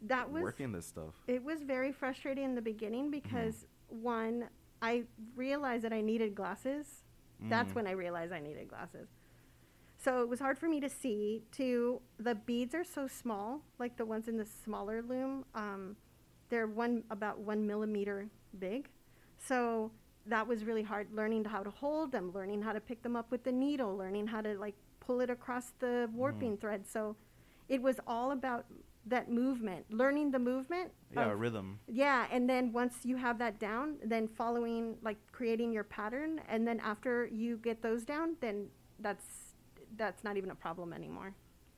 that 0.07 0.31
was, 0.31 0.43
working 0.43 0.71
this 0.71 0.85
stuff? 0.85 1.13
it 1.27 1.43
was 1.43 1.61
very 1.63 1.91
frustrating 1.91 2.43
in 2.43 2.55
the 2.55 2.61
beginning 2.61 3.11
because, 3.11 3.65
one, 3.87 4.47
I 4.81 5.03
realized 5.35 5.83
that 5.83 5.93
I 5.93 6.01
needed 6.01 6.35
glasses. 6.35 7.03
That's 7.39 7.71
Mm. 7.71 7.75
when 7.75 7.87
I 7.87 7.91
realized 7.91 8.31
I 8.33 8.39
needed 8.39 8.67
glasses. 8.69 9.09
So 9.97 10.21
it 10.21 10.29
was 10.29 10.39
hard 10.39 10.57
for 10.57 10.67
me 10.69 10.79
to 10.81 10.89
see. 10.89 11.43
Two, 11.51 12.01
the 12.17 12.35
beads 12.35 12.75
are 12.75 12.83
so 12.83 13.07
small, 13.07 13.61
like 13.79 13.97
the 13.97 14.05
ones 14.05 14.27
in 14.27 14.37
the 14.37 14.45
smaller 14.45 15.01
loom. 15.01 15.45
Um, 15.55 15.95
they're 16.49 16.67
one 16.67 17.03
about 17.09 17.39
one 17.39 17.65
millimeter 17.65 18.29
big. 18.59 18.89
So 19.37 19.91
that 20.27 20.47
was 20.47 20.63
really 20.63 20.83
hard 20.83 21.07
learning 21.13 21.45
how 21.45 21.63
to 21.63 21.69
hold 21.69 22.11
them, 22.11 22.31
learning 22.33 22.61
how 22.61 22.73
to 22.73 22.79
pick 22.79 23.01
them 23.03 23.15
up 23.15 23.31
with 23.31 23.43
the 23.43 23.51
needle, 23.51 23.95
learning 23.97 24.27
how 24.27 24.41
to 24.41 24.57
like 24.57 24.75
pull 24.99 25.21
it 25.21 25.29
across 25.29 25.71
the 25.79 26.09
warping 26.13 26.57
thread. 26.57 26.85
So 26.87 27.15
it 27.67 27.81
was 27.81 27.99
all 28.07 28.31
about 28.31 28.65
that 29.07 29.29
movement, 29.29 29.85
learning 29.91 30.31
the 30.31 30.39
movement. 30.39 30.91
Yeah, 31.11 31.31
of- 31.31 31.39
rhythm. 31.39 31.79
yeah, 31.87 32.27
and 32.31 32.49
then 32.49 32.71
once 32.73 32.95
you 33.03 33.15
have 33.17 33.37
that 33.39 33.59
down, 33.59 33.97
then 34.03 34.27
following 34.27 34.97
like 35.01 35.17
creating 35.31 35.71
your 35.71 35.83
pattern, 35.83 36.41
and 36.49 36.67
then 36.67 36.79
after 36.79 37.25
you 37.27 37.57
get 37.57 37.81
those 37.81 38.03
down, 38.03 38.35
then 38.41 38.67
that's 38.99 39.53
that's 39.97 40.23
not 40.23 40.35
even 40.37 40.49
a 40.51 40.55
problem 40.55 40.91
anymore. 40.91 41.33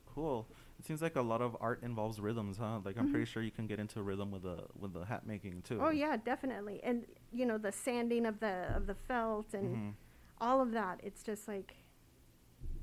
Cool. 0.06 0.48
It 0.78 0.84
seems 0.86 1.02
like 1.02 1.16
a 1.16 1.22
lot 1.22 1.40
of 1.42 1.56
art 1.60 1.82
involves 1.82 2.18
rhythms, 2.20 2.56
huh? 2.56 2.80
Like 2.84 2.96
I'm 2.98 3.08
Mhm. 3.08 3.12
pretty 3.12 3.26
sure 3.26 3.42
you 3.42 3.50
can 3.52 3.66
get 3.66 3.78
into 3.78 4.02
rhythm 4.02 4.30
with 4.30 4.42
the 4.42 4.66
with 4.76 4.92
the 4.92 5.04
hat 5.04 5.26
making 5.26 5.62
too. 5.62 5.78
Oh 5.80 5.90
yeah, 5.90 6.16
definitely. 6.16 6.80
And 6.82 7.04
you 7.32 7.44
know 7.46 7.58
the 7.58 7.70
sanding 7.72 8.26
of 8.26 8.40
the 8.40 8.72
of 8.74 8.86
the 8.86 8.94
felt 8.94 9.54
and 9.54 9.76
Mhm. 9.76 9.94
all 10.40 10.60
of 10.60 10.70
that. 10.72 11.00
It's 11.04 11.22
just 11.22 11.46
like 11.46 11.74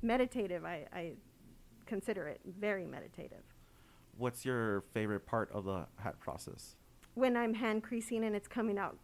meditative. 0.02 0.64
I 0.66 0.88
I 0.94 1.14
consider 1.86 2.28
it 2.28 2.42
very 2.46 2.86
meditative. 2.86 3.44
What's 4.18 4.46
your 4.46 4.82
favorite 4.94 5.26
part 5.26 5.52
of 5.52 5.66
the 5.66 5.88
hat 5.98 6.20
process? 6.20 6.76
When 7.16 7.36
I'm 7.38 7.54
hand 7.54 7.84
creasing 7.84 8.24
and 8.24 8.36
it's 8.36 8.48
coming 8.48 8.78
out 8.78 8.98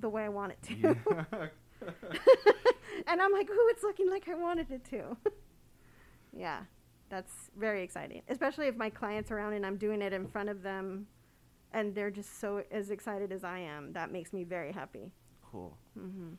the 0.00 0.08
way 0.08 0.24
I 0.24 0.28
want 0.28 0.52
it 0.52 0.62
to. 0.62 0.74
Yeah. 0.74 1.46
and 3.06 3.20
I'm 3.22 3.32
like, 3.32 3.48
ooh, 3.50 3.68
it's 3.70 3.82
looking 3.82 4.10
like 4.10 4.28
I 4.28 4.34
wanted 4.34 4.70
it 4.70 4.84
to. 4.90 5.16
yeah, 6.32 6.60
that's 7.08 7.32
very 7.58 7.82
exciting, 7.82 8.22
especially 8.28 8.66
if 8.68 8.76
my 8.76 8.90
clients 8.90 9.30
are 9.30 9.38
around 9.38 9.54
and 9.54 9.66
I'm 9.66 9.76
doing 9.76 10.02
it 10.02 10.12
in 10.12 10.26
front 10.28 10.48
of 10.48 10.62
them, 10.62 11.06
and 11.72 11.94
they're 11.94 12.10
just 12.10 12.38
so 12.40 12.62
as 12.70 12.90
excited 12.90 13.32
as 13.32 13.44
I 13.44 13.58
am. 13.60 13.92
That 13.94 14.12
makes 14.12 14.32
me 14.32 14.44
very 14.44 14.72
happy. 14.72 15.12
cool. 15.50 15.76
hmm 15.98 16.34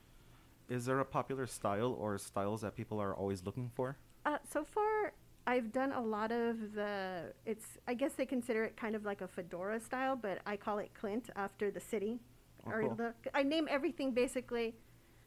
Is 0.69 0.85
there 0.85 0.99
a 0.99 1.05
popular 1.05 1.45
style 1.47 1.93
or 1.99 2.17
styles 2.17 2.61
that 2.61 2.75
people 2.75 2.99
are 2.99 3.13
always 3.15 3.43
looking 3.43 3.69
for? 3.75 3.97
Uh, 4.25 4.37
so 4.49 4.63
far, 4.63 5.13
I've 5.45 5.71
done 5.71 5.91
a 5.91 6.01
lot 6.01 6.31
of 6.31 6.73
the. 6.73 7.33
It's 7.45 7.65
I 7.87 7.93
guess 7.93 8.13
they 8.13 8.25
consider 8.25 8.63
it 8.63 8.77
kind 8.77 8.95
of 8.95 9.03
like 9.03 9.21
a 9.21 9.27
fedora 9.27 9.79
style, 9.79 10.15
but 10.15 10.39
I 10.45 10.55
call 10.55 10.79
it 10.79 10.91
Clint 10.93 11.29
after 11.35 11.69
the 11.69 11.79
city. 11.79 12.19
Oh, 12.65 12.71
or 12.71 12.81
cool. 12.81 12.95
the, 12.95 13.13
I 13.33 13.43
name 13.43 13.67
everything 13.69 14.11
basically 14.11 14.75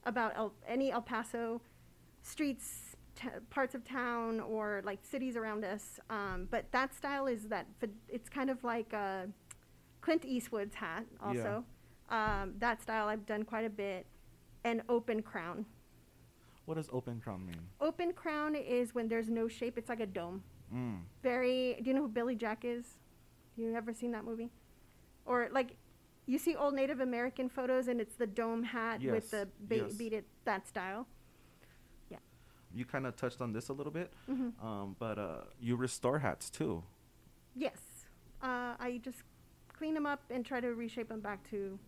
about 0.04 0.32
El, 0.36 0.54
any 0.66 0.90
El 0.90 1.02
Paso 1.02 1.60
streets, 2.22 2.96
t- 3.14 3.28
parts 3.50 3.74
of 3.74 3.84
town, 3.84 4.40
or 4.40 4.80
like 4.84 5.00
cities 5.04 5.36
around 5.36 5.64
us. 5.64 6.00
Um, 6.08 6.48
but 6.50 6.64
that 6.72 6.94
style 6.94 7.26
is 7.26 7.48
that 7.48 7.66
it's 8.08 8.30
kind 8.30 8.48
of 8.48 8.64
like 8.64 8.94
uh, 8.94 9.24
Clint 10.00 10.24
Eastwood's 10.24 10.76
hat. 10.76 11.04
Also, 11.22 11.64
um, 12.08 12.54
that 12.58 12.80
style 12.82 13.08
I've 13.08 13.26
done 13.26 13.44
quite 13.44 13.66
a 13.66 13.70
bit, 13.70 14.06
and 14.64 14.80
open 14.88 15.20
crown. 15.20 15.66
What 16.66 16.74
does 16.74 16.88
open 16.92 17.20
crown 17.20 17.46
mean? 17.46 17.60
Open 17.80 18.12
crown 18.12 18.54
is 18.54 18.94
when 18.94 19.08
there's 19.08 19.30
no 19.30 19.48
shape. 19.48 19.78
It's 19.78 19.88
like 19.88 20.00
a 20.00 20.06
dome. 20.06 20.42
Mm. 20.74 20.98
Very. 21.22 21.78
Do 21.80 21.88
you 21.88 21.94
know 21.94 22.02
who 22.02 22.08
Billy 22.08 22.34
Jack 22.34 22.64
is? 22.64 22.84
You 23.56 23.74
ever 23.74 23.92
seen 23.94 24.12
that 24.12 24.24
movie? 24.24 24.50
Or 25.24 25.48
like, 25.52 25.76
you 26.26 26.38
see 26.38 26.54
old 26.56 26.74
Native 26.74 27.00
American 27.00 27.48
photos, 27.48 27.88
and 27.88 28.00
it's 28.00 28.16
the 28.16 28.26
dome 28.26 28.64
hat 28.64 29.00
with 29.02 29.30
the 29.30 29.48
ba- 29.60 29.76
yes. 29.76 29.94
beaded 29.94 30.24
that 30.44 30.66
style. 30.68 31.06
Yeah. 32.10 32.18
You 32.74 32.84
kind 32.84 33.06
of 33.06 33.16
touched 33.16 33.40
on 33.40 33.52
this 33.52 33.68
a 33.68 33.72
little 33.72 33.92
bit, 33.92 34.12
hmm 34.26 34.48
um, 34.60 34.96
but 34.98 35.18
uh, 35.18 35.42
you 35.60 35.76
restore 35.76 36.18
hats 36.18 36.50
too. 36.50 36.82
Yes. 37.54 37.78
Uh, 38.42 38.74
I 38.78 39.00
just 39.02 39.22
clean 39.72 39.94
them 39.94 40.04
up 40.06 40.22
and 40.30 40.44
try 40.44 40.60
to 40.60 40.74
reshape 40.74 41.08
them 41.08 41.20
back 41.20 41.48
to. 41.50 41.78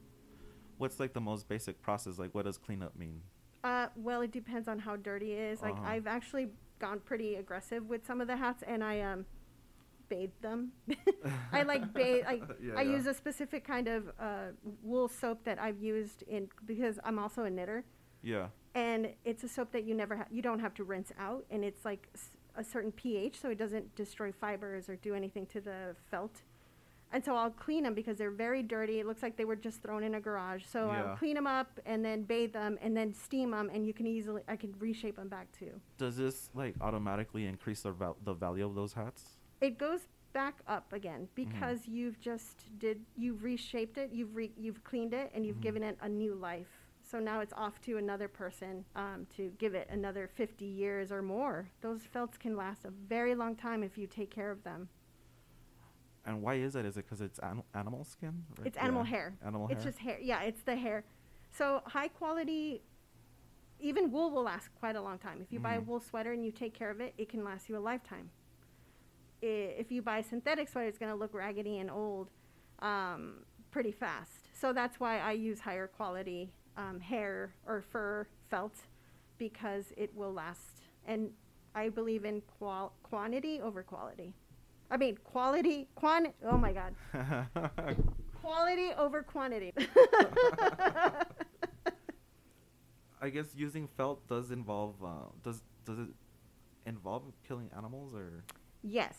What's 0.78 1.00
like 1.00 1.12
the 1.12 1.20
most 1.20 1.48
basic 1.48 1.82
process? 1.82 2.18
Like, 2.18 2.32
what 2.34 2.44
does 2.44 2.56
cleanup 2.58 2.96
mean? 2.96 3.22
Uh, 3.64 3.88
well, 3.96 4.20
it 4.22 4.30
depends 4.30 4.68
on 4.68 4.78
how 4.78 4.96
dirty 4.96 5.32
it 5.32 5.38
is. 5.52 5.62
Like 5.62 5.74
Uh-huh. 5.74 5.84
I've 5.92 6.06
actually 6.06 6.48
gone 6.78 7.00
pretty 7.00 7.34
aggressive 7.36 7.88
with 7.88 8.06
some 8.06 8.20
of 8.20 8.26
the 8.28 8.36
hats, 8.36 8.62
and 8.66 8.84
I 8.84 9.00
um, 9.00 9.26
bathe 10.08 10.30
them. 10.40 10.72
I 11.52 11.62
like 11.64 11.92
bathe. 11.92 12.24
I, 12.26 12.34
Yeah, 12.62 12.74
I 12.76 12.82
yeah. 12.82 12.90
use 12.96 13.06
a 13.06 13.14
specific 13.14 13.64
kind 13.66 13.88
of 13.88 14.10
uh, 14.18 14.48
wool 14.82 15.08
soap 15.08 15.44
that 15.44 15.58
I've 15.58 15.78
used 15.82 16.22
in 16.28 16.48
because 16.66 16.98
I'm 17.04 17.18
also 17.18 17.44
a 17.44 17.50
knitter, 17.50 17.84
Yeah. 18.22 18.48
and 18.74 19.08
it's 19.24 19.42
a 19.44 19.48
soap 19.48 19.72
that 19.72 19.84
you 19.84 19.94
never 19.94 20.16
ha- 20.16 20.26
you 20.30 20.40
don't 20.42 20.60
have 20.60 20.74
to 20.74 20.84
rinse 20.84 21.12
out, 21.18 21.44
and 21.50 21.64
it's 21.64 21.84
like 21.84 22.08
s- 22.14 22.30
a 22.54 22.62
certain 22.64 22.92
pH, 22.92 23.40
so 23.40 23.50
it 23.50 23.58
doesn't 23.58 23.94
destroy 23.96 24.30
fibers 24.32 24.88
or 24.88 24.96
do 24.96 25.14
anything 25.14 25.46
to 25.46 25.60
the 25.60 25.96
felt. 26.10 26.42
And 27.10 27.24
so 27.24 27.34
I'll 27.36 27.50
clean 27.50 27.84
them 27.84 27.94
because 27.94 28.18
they're 28.18 28.30
very 28.30 28.62
dirty. 28.62 29.00
It 29.00 29.06
looks 29.06 29.22
like 29.22 29.36
they 29.36 29.46
were 29.46 29.56
just 29.56 29.82
thrown 29.82 30.02
in 30.02 30.14
a 30.16 30.20
garage. 30.20 30.64
So 30.66 30.86
Yeah. 30.86 31.04
I'll 31.04 31.16
clean 31.16 31.34
them 31.34 31.46
up 31.46 31.80
and 31.86 32.04
then 32.04 32.22
bathe 32.22 32.52
them 32.52 32.78
and 32.82 32.96
then 32.96 33.14
steam 33.14 33.50
them, 33.52 33.70
and 33.72 33.86
you 33.86 33.94
can 33.94 34.06
easily 34.06 34.42
I 34.46 34.56
can 34.56 34.74
reshape 34.78 35.16
them 35.16 35.28
back 35.28 35.50
too. 35.52 35.80
Does 35.96 36.16
this 36.16 36.50
like 36.54 36.74
automatically 36.80 37.46
increase 37.46 37.80
the 37.82 37.92
val- 37.92 38.18
the 38.24 38.34
value 38.34 38.66
of 38.66 38.74
those 38.74 38.92
hats? 38.92 39.38
It 39.60 39.78
goes 39.78 40.06
back 40.34 40.60
up 40.68 40.92
again 40.92 41.28
Mm-hmm. 41.34 41.50
because 41.50 41.88
you've 41.88 42.20
just 42.20 42.66
did 42.78 43.00
you've 43.16 43.42
reshaped 43.42 43.96
it, 43.96 44.10
you've 44.12 44.36
re, 44.36 44.52
you've 44.58 44.84
cleaned 44.84 45.14
it, 45.14 45.30
and 45.34 45.46
you've 45.46 45.56
Mhm. 45.56 45.62
given 45.62 45.82
it 45.82 45.96
a 46.02 46.08
new 46.08 46.34
life. 46.34 46.84
So 47.02 47.18
now 47.18 47.40
it's 47.40 47.54
off 47.54 47.80
to 47.82 47.96
another 47.96 48.28
person 48.28 48.84
um, 48.94 49.26
to 49.34 49.50
give 49.56 49.74
it 49.74 49.88
another 49.90 50.28
50 50.34 50.66
years 50.66 51.10
or 51.10 51.22
more. 51.22 51.70
Those 51.80 52.02
felts 52.02 52.36
can 52.36 52.54
last 52.54 52.84
a 52.84 52.90
very 52.90 53.34
long 53.34 53.56
time 53.56 53.82
if 53.82 53.96
you 53.96 54.06
take 54.06 54.30
care 54.30 54.50
of 54.50 54.62
them. 54.62 54.90
And 56.28 56.42
why 56.42 56.54
is 56.56 56.76
it? 56.76 56.84
Is 56.84 56.96
it 56.98 57.04
because 57.06 57.22
it's 57.22 57.38
an- 57.38 57.62
animal 57.74 58.04
skin? 58.04 58.44
Right? 58.58 58.66
It's 58.66 58.76
animal 58.76 59.02
Yeah. 59.04 59.10
hair. 59.10 59.38
Animal 59.44 59.68
it's 59.70 59.82
hair. 59.82 59.92
just 59.92 59.98
hair. 60.02 60.18
Yeah, 60.20 60.42
it's 60.42 60.62
the 60.62 60.76
hair. 60.76 61.04
So 61.50 61.80
high 61.86 62.08
quality, 62.08 62.82
even 63.80 64.10
wool 64.12 64.30
will 64.30 64.42
last 64.42 64.68
quite 64.78 64.94
a 64.94 65.00
long 65.00 65.18
time. 65.18 65.40
If 65.40 65.50
you 65.52 65.58
buy 65.58 65.74
a 65.76 65.80
Mhm. 65.80 65.86
wool 65.86 66.00
sweater 66.00 66.32
and 66.32 66.44
you 66.44 66.52
take 66.52 66.74
care 66.74 66.90
of 66.90 67.00
it, 67.00 67.14
it 67.16 67.30
can 67.30 67.42
last 67.44 67.68
you 67.70 67.78
a 67.78 67.80
lifetime. 67.80 68.30
I- 69.42 69.46
If 69.78 69.90
you 69.90 70.02
buy 70.02 70.18
a 70.18 70.22
synthetic 70.22 70.68
sweater, 70.68 70.86
it's 70.88 70.98
going 70.98 71.10
to 71.12 71.16
look 71.16 71.32
raggedy 71.32 71.78
and 71.78 71.90
old 71.90 72.30
um, 72.80 73.44
pretty 73.72 73.90
fast. 73.90 74.48
So 74.54 74.72
that's 74.72 75.00
why 75.00 75.18
I 75.18 75.32
use 75.32 75.58
higher 75.60 75.88
quality 75.88 76.52
um, 76.76 77.00
hair 77.00 77.52
or 77.66 77.80
fur 77.82 78.28
felt 78.50 78.86
because 79.36 79.92
it 79.96 80.14
will 80.14 80.32
last. 80.32 80.82
And 81.04 81.32
I 81.74 81.88
believe 81.88 82.24
in 82.24 82.40
qual- 82.42 82.92
quantity 83.02 83.60
over 83.60 83.82
quality. 83.82 84.34
I 84.90 84.96
mean, 84.96 85.18
quality, 85.24 85.88
quan. 85.94 86.32
Oh 86.44 86.56
my 86.56 86.72
God. 86.72 86.94
Quality 88.40 88.90
over 88.96 89.22
quantity. 89.22 89.72
I 93.20 93.30
guess 93.30 93.46
using 93.54 93.88
felt 93.96 94.26
does 94.28 94.50
involve 94.52 94.94
uh, 95.04 95.08
does 95.42 95.62
does 95.84 95.98
it 95.98 96.08
involve 96.86 97.24
killing 97.46 97.68
animals 97.76 98.14
or 98.14 98.44
yes, 98.82 99.16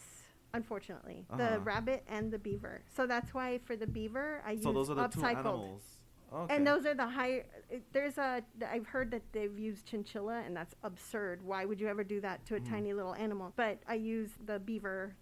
unfortunately, 0.53 1.25
Uh-huh. 1.29 1.37
the 1.55 1.59
rabbit 1.59 2.03
and 2.07 2.31
the 2.31 2.39
beaver. 2.39 2.81
So 2.95 3.05
that's 3.05 3.33
why 3.33 3.59
for 3.65 3.75
the 3.75 3.87
beaver, 3.87 4.41
I 4.45 4.55
so 4.55 4.69
use 4.69 4.73
those 4.73 4.89
are 4.89 4.95
the 4.95 5.07
two 5.07 5.19
upcycled. 5.19 5.35
animals. 5.37 5.83
Okay. 6.31 6.55
And 6.55 6.65
those 6.65 6.85
are 6.85 6.93
the 6.93 7.07
higher. 7.07 7.43
There's 7.91 8.17
a. 8.17 8.41
I've 8.71 8.85
heard 8.87 9.11
that 9.11 9.23
they've 9.33 9.57
used 9.59 9.85
chinchilla, 9.87 10.43
and 10.45 10.55
that's 10.55 10.75
absurd. 10.83 11.41
Why 11.43 11.65
would 11.65 11.79
you 11.81 11.87
ever 11.87 12.03
do 12.03 12.21
that 12.21 12.45
to 12.47 12.55
a 12.55 12.59
Mhm. 12.59 12.69
tiny 12.69 12.93
little 12.93 13.15
animal? 13.15 13.51
But 13.55 13.79
I 13.87 13.95
use 13.95 14.29
the 14.45 14.59
beaver 14.59 15.15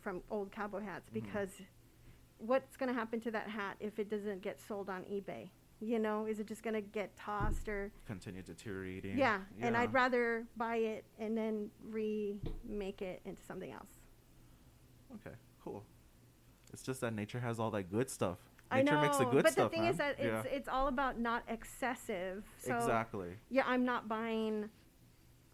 from 0.00 0.22
old 0.30 0.50
cowboy 0.52 0.82
hats 0.82 1.08
Mhm. 1.10 1.14
because 1.14 1.50
what's 2.38 2.76
going 2.76 2.88
to 2.88 2.94
happen 2.94 3.20
to 3.20 3.30
that 3.30 3.48
hat 3.48 3.76
if 3.80 3.98
it 3.98 4.08
doesn't 4.08 4.42
get 4.42 4.60
sold 4.60 4.88
on 4.88 5.04
eBay? 5.04 5.50
You 5.82 5.98
know, 5.98 6.26
is 6.26 6.40
it 6.40 6.46
just 6.46 6.62
going 6.62 6.74
to 6.74 6.82
get 6.82 7.16
tossed 7.16 7.66
or 7.68 7.90
continue 8.06 8.42
deteriorating. 8.42 9.16
Yeah, 9.16 9.40
and 9.60 9.76
I'd 9.76 9.94
rather 9.94 10.46
buy 10.56 10.76
it 10.76 11.04
and 11.18 11.36
then 11.36 11.70
remake 11.88 13.00
it 13.00 13.22
into 13.24 13.42
something 13.42 13.72
else. 13.72 13.88
Okay, 15.14 15.34
cool. 15.64 15.84
It's 16.72 16.82
just 16.82 17.00
that 17.00 17.14
nature 17.14 17.40
has 17.40 17.58
all 17.58 17.70
that 17.70 17.84
good 17.90 18.10
stuff. 18.10 18.38
I 18.70 18.82
Nature 18.82 18.94
know, 18.94 19.00
makes 19.02 19.16
the 19.16 19.24
good 19.24 19.42
but 19.42 19.52
stuff. 19.52 19.70
the 19.70 19.76
thing 19.76 19.82
man. 19.82 19.90
is 19.90 19.96
that 19.98 20.10
it's 20.20 20.46
yeah. 20.46 20.52
it's 20.52 20.68
all 20.68 20.86
about 20.86 21.18
not 21.18 21.42
excessive. 21.48 22.44
So 22.58 22.76
exactly. 22.76 23.30
yeah, 23.48 23.64
I'm 23.66 23.84
not 23.84 24.06
buying 24.06 24.70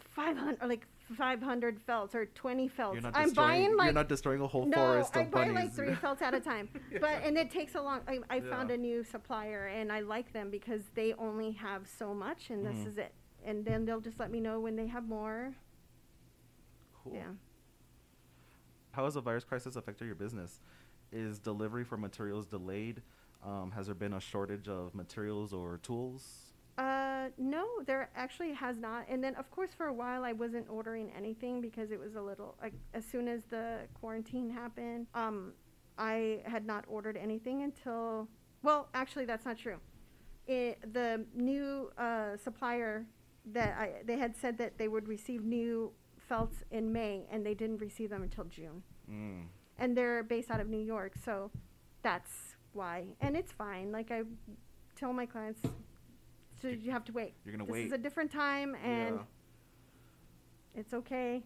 five 0.00 0.36
hundred 0.36 0.58
or 0.60 0.68
like 0.68 0.86
five 1.16 1.40
hundred 1.42 1.80
felts 1.80 2.14
or 2.14 2.26
twenty 2.26 2.68
felts. 2.68 2.94
You're 2.94 3.02
not 3.02 3.16
I'm 3.16 3.30
buying 3.30 3.76
like 3.76 3.86
you're 3.86 3.92
not 3.94 4.08
destroying 4.08 4.40
a 4.40 4.46
whole 4.46 4.66
no, 4.66 4.76
forest 4.76 5.16
I 5.16 5.20
of 5.20 5.30
buy 5.30 5.44
bunnies. 5.48 5.54
like 5.54 5.74
three 5.74 5.94
felts 6.02 6.22
at 6.22 6.34
a 6.34 6.40
time. 6.40 6.68
But 7.00 7.22
and 7.24 7.36
it 7.38 7.50
takes 7.50 7.74
a 7.74 7.80
long. 7.82 8.00
I, 8.08 8.18
I 8.30 8.40
found 8.40 8.70
a 8.70 8.76
new 8.76 9.04
supplier 9.04 9.66
and 9.66 9.92
I 9.92 10.00
like 10.00 10.32
them 10.32 10.50
because 10.50 10.82
they 10.94 11.12
only 11.14 11.52
have 11.52 11.86
so 11.86 12.12
much 12.14 12.50
and 12.50 12.64
Mhm. 12.66 12.72
this 12.74 12.86
is 12.86 12.98
it. 12.98 13.12
And 13.44 13.64
then 13.64 13.84
they'll 13.84 14.00
just 14.00 14.18
let 14.18 14.30
me 14.30 14.40
know 14.40 14.58
when 14.58 14.74
they 14.74 14.88
have 14.88 15.06
more. 15.08 15.54
cool. 17.04 17.12
Yeah. 17.14 17.28
How 18.92 19.04
has 19.04 19.14
the 19.14 19.20
virus 19.20 19.44
crisis 19.44 19.76
affected 19.76 20.06
your 20.06 20.14
business? 20.14 20.60
Is 21.12 21.38
delivery 21.38 21.84
for 21.84 21.96
materials 21.96 22.46
delayed? 22.46 23.02
Um, 23.44 23.70
has 23.72 23.86
there 23.86 23.94
been 23.94 24.14
a 24.14 24.20
shortage 24.20 24.66
of 24.68 24.94
materials 24.94 25.52
or 25.52 25.78
tools? 25.78 26.45
Uh, 27.26 27.30
no, 27.38 27.66
there 27.86 28.10
actually 28.14 28.52
has 28.52 28.78
not. 28.78 29.06
And 29.08 29.22
then, 29.22 29.34
of 29.36 29.50
course, 29.50 29.70
for 29.76 29.86
a 29.86 29.92
while 29.92 30.24
I 30.24 30.32
wasn't 30.32 30.66
ordering 30.68 31.10
anything 31.16 31.60
because 31.60 31.90
it 31.90 31.98
was 31.98 32.14
a 32.14 32.20
little 32.20 32.56
like 32.60 32.74
as 32.94 33.04
soon 33.04 33.28
as 33.28 33.44
the 33.44 33.80
quarantine 33.94 34.50
happened, 34.50 35.06
um, 35.14 35.52
I 35.98 36.40
had 36.44 36.66
not 36.66 36.84
ordered 36.88 37.16
anything 37.16 37.62
until. 37.62 38.28
Well, 38.62 38.88
actually, 38.94 39.26
that's 39.26 39.44
not 39.44 39.58
true. 39.58 39.78
It, 40.46 40.92
the 40.92 41.24
new 41.34 41.90
uh, 41.98 42.36
supplier 42.36 43.06
that 43.52 43.76
I 43.78 43.90
they 44.04 44.18
had 44.18 44.36
said 44.36 44.58
that 44.58 44.78
they 44.78 44.88
would 44.88 45.08
receive 45.08 45.44
new 45.44 45.92
felts 46.28 46.56
in 46.70 46.92
May, 46.92 47.26
and 47.30 47.44
they 47.44 47.54
didn't 47.54 47.78
receive 47.78 48.10
them 48.10 48.22
until 48.22 48.44
June. 48.44 48.82
Mm. 49.10 49.44
And 49.78 49.96
they're 49.96 50.22
based 50.22 50.50
out 50.50 50.60
of 50.60 50.68
New 50.68 50.80
York, 50.80 51.14
so 51.24 51.50
that's 52.02 52.56
why. 52.72 53.04
And 53.20 53.36
it's 53.36 53.52
fine. 53.52 53.92
Like 53.92 54.10
I 54.10 54.22
tell 54.96 55.12
my 55.12 55.26
clients, 55.26 55.60
so 56.60 56.68
you 56.68 56.90
have 56.90 57.04
to 57.04 57.12
wait. 57.12 57.34
You're 57.44 57.52
gonna 57.52 57.64
this 57.64 57.72
wait. 57.72 57.82
This 57.84 57.86
is 57.92 57.98
a 57.98 58.02
different 58.02 58.30
time, 58.30 58.74
and 58.76 59.16
Yeah. 59.16 60.80
it's 60.80 60.94
okay. 60.94 61.42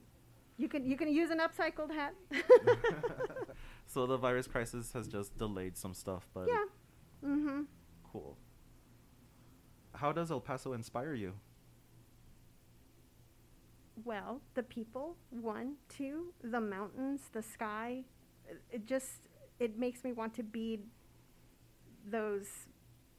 You 0.56 0.68
can 0.68 0.84
you 0.84 0.96
can 0.96 1.08
use 1.08 1.30
an 1.30 1.38
upcycled 1.38 1.90
hat. 1.92 2.14
so 3.86 4.06
the 4.06 4.16
virus 4.16 4.46
crisis 4.46 4.92
has 4.92 5.08
just 5.08 5.36
delayed 5.38 5.76
some 5.76 5.94
stuff, 5.94 6.28
but 6.34 6.46
yeah. 6.48 6.64
Mhm. 7.24 7.66
cool. 8.12 8.36
How 9.94 10.12
does 10.12 10.30
El 10.30 10.40
Paso 10.40 10.72
inspire 10.72 11.14
you? 11.14 11.34
Well, 14.04 14.40
the 14.54 14.62
people, 14.62 15.16
one, 15.30 15.74
two, 15.88 16.32
the 16.42 16.60
mountains, 16.60 17.28
the 17.32 17.42
sky. 17.42 18.04
It 18.70 18.86
just 18.86 19.28
it 19.58 19.78
makes 19.78 20.04
me 20.04 20.12
want 20.12 20.34
to 20.34 20.42
be 20.42 20.80
those 22.08 22.46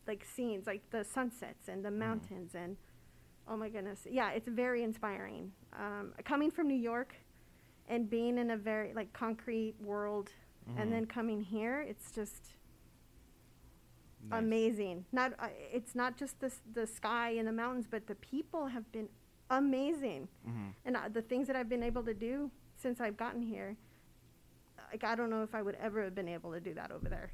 like 0.08 0.26
scenes, 0.26 0.68
like 0.68 0.90
the 0.90 1.04
sunsets 1.04 1.68
and 1.68 1.84
the 1.86 1.90
Mhm. 1.90 1.98
mountains 1.98 2.56
and 2.56 2.78
oh 3.48 3.58
my 3.58 3.70
goodness. 3.70 4.08
Yeah, 4.10 4.32
it's 4.32 4.48
very 4.48 4.84
inspiring. 4.84 5.52
Um, 5.74 6.14
coming 6.26 6.52
from 6.52 6.68
New 6.68 6.78
York 6.92 7.16
and 7.88 8.10
being 8.10 8.38
in 8.38 8.52
a 8.52 8.58
very 8.58 8.94
like 8.94 9.12
concrete 9.14 9.76
world 9.82 10.32
Mhm. 10.68 10.80
and 10.82 10.94
then 10.94 11.06
coming 11.06 11.42
here, 11.42 11.82
it's 11.82 12.12
just 12.12 12.56
Nice. 14.30 14.40
amazing. 14.44 15.06
Not 15.12 15.34
uh, 15.40 15.50
it's 15.72 15.96
not 15.96 16.16
just 16.18 16.40
the 16.40 16.54
the 16.74 16.86
sky 16.88 17.32
and 17.32 17.48
the 17.48 17.52
mountains, 17.52 17.88
but 17.88 18.06
the 18.08 18.16
people 18.16 18.68
have 18.68 18.90
been 18.92 19.10
amazing. 19.50 20.28
Mhm. 20.48 20.74
And 20.86 20.96
uh, 20.98 21.10
the 21.10 21.22
things 21.22 21.48
that 21.48 21.56
I've 21.56 21.70
been 21.70 21.84
able 21.84 22.04
to 22.04 22.14
do 22.14 22.52
since 22.76 23.02
I've 23.02 23.18
gotten 23.18 23.42
here, 23.42 23.76
like 24.92 25.04
I 25.04 25.16
don't 25.16 25.30
know 25.30 25.44
if 25.44 25.54
I 25.56 25.62
would 25.62 25.76
ever 25.76 26.04
have 26.04 26.14
been 26.16 26.28
able 26.30 26.52
to 26.54 26.60
do 26.60 26.74
that 26.76 26.92
over 26.92 27.10
there. 27.10 27.32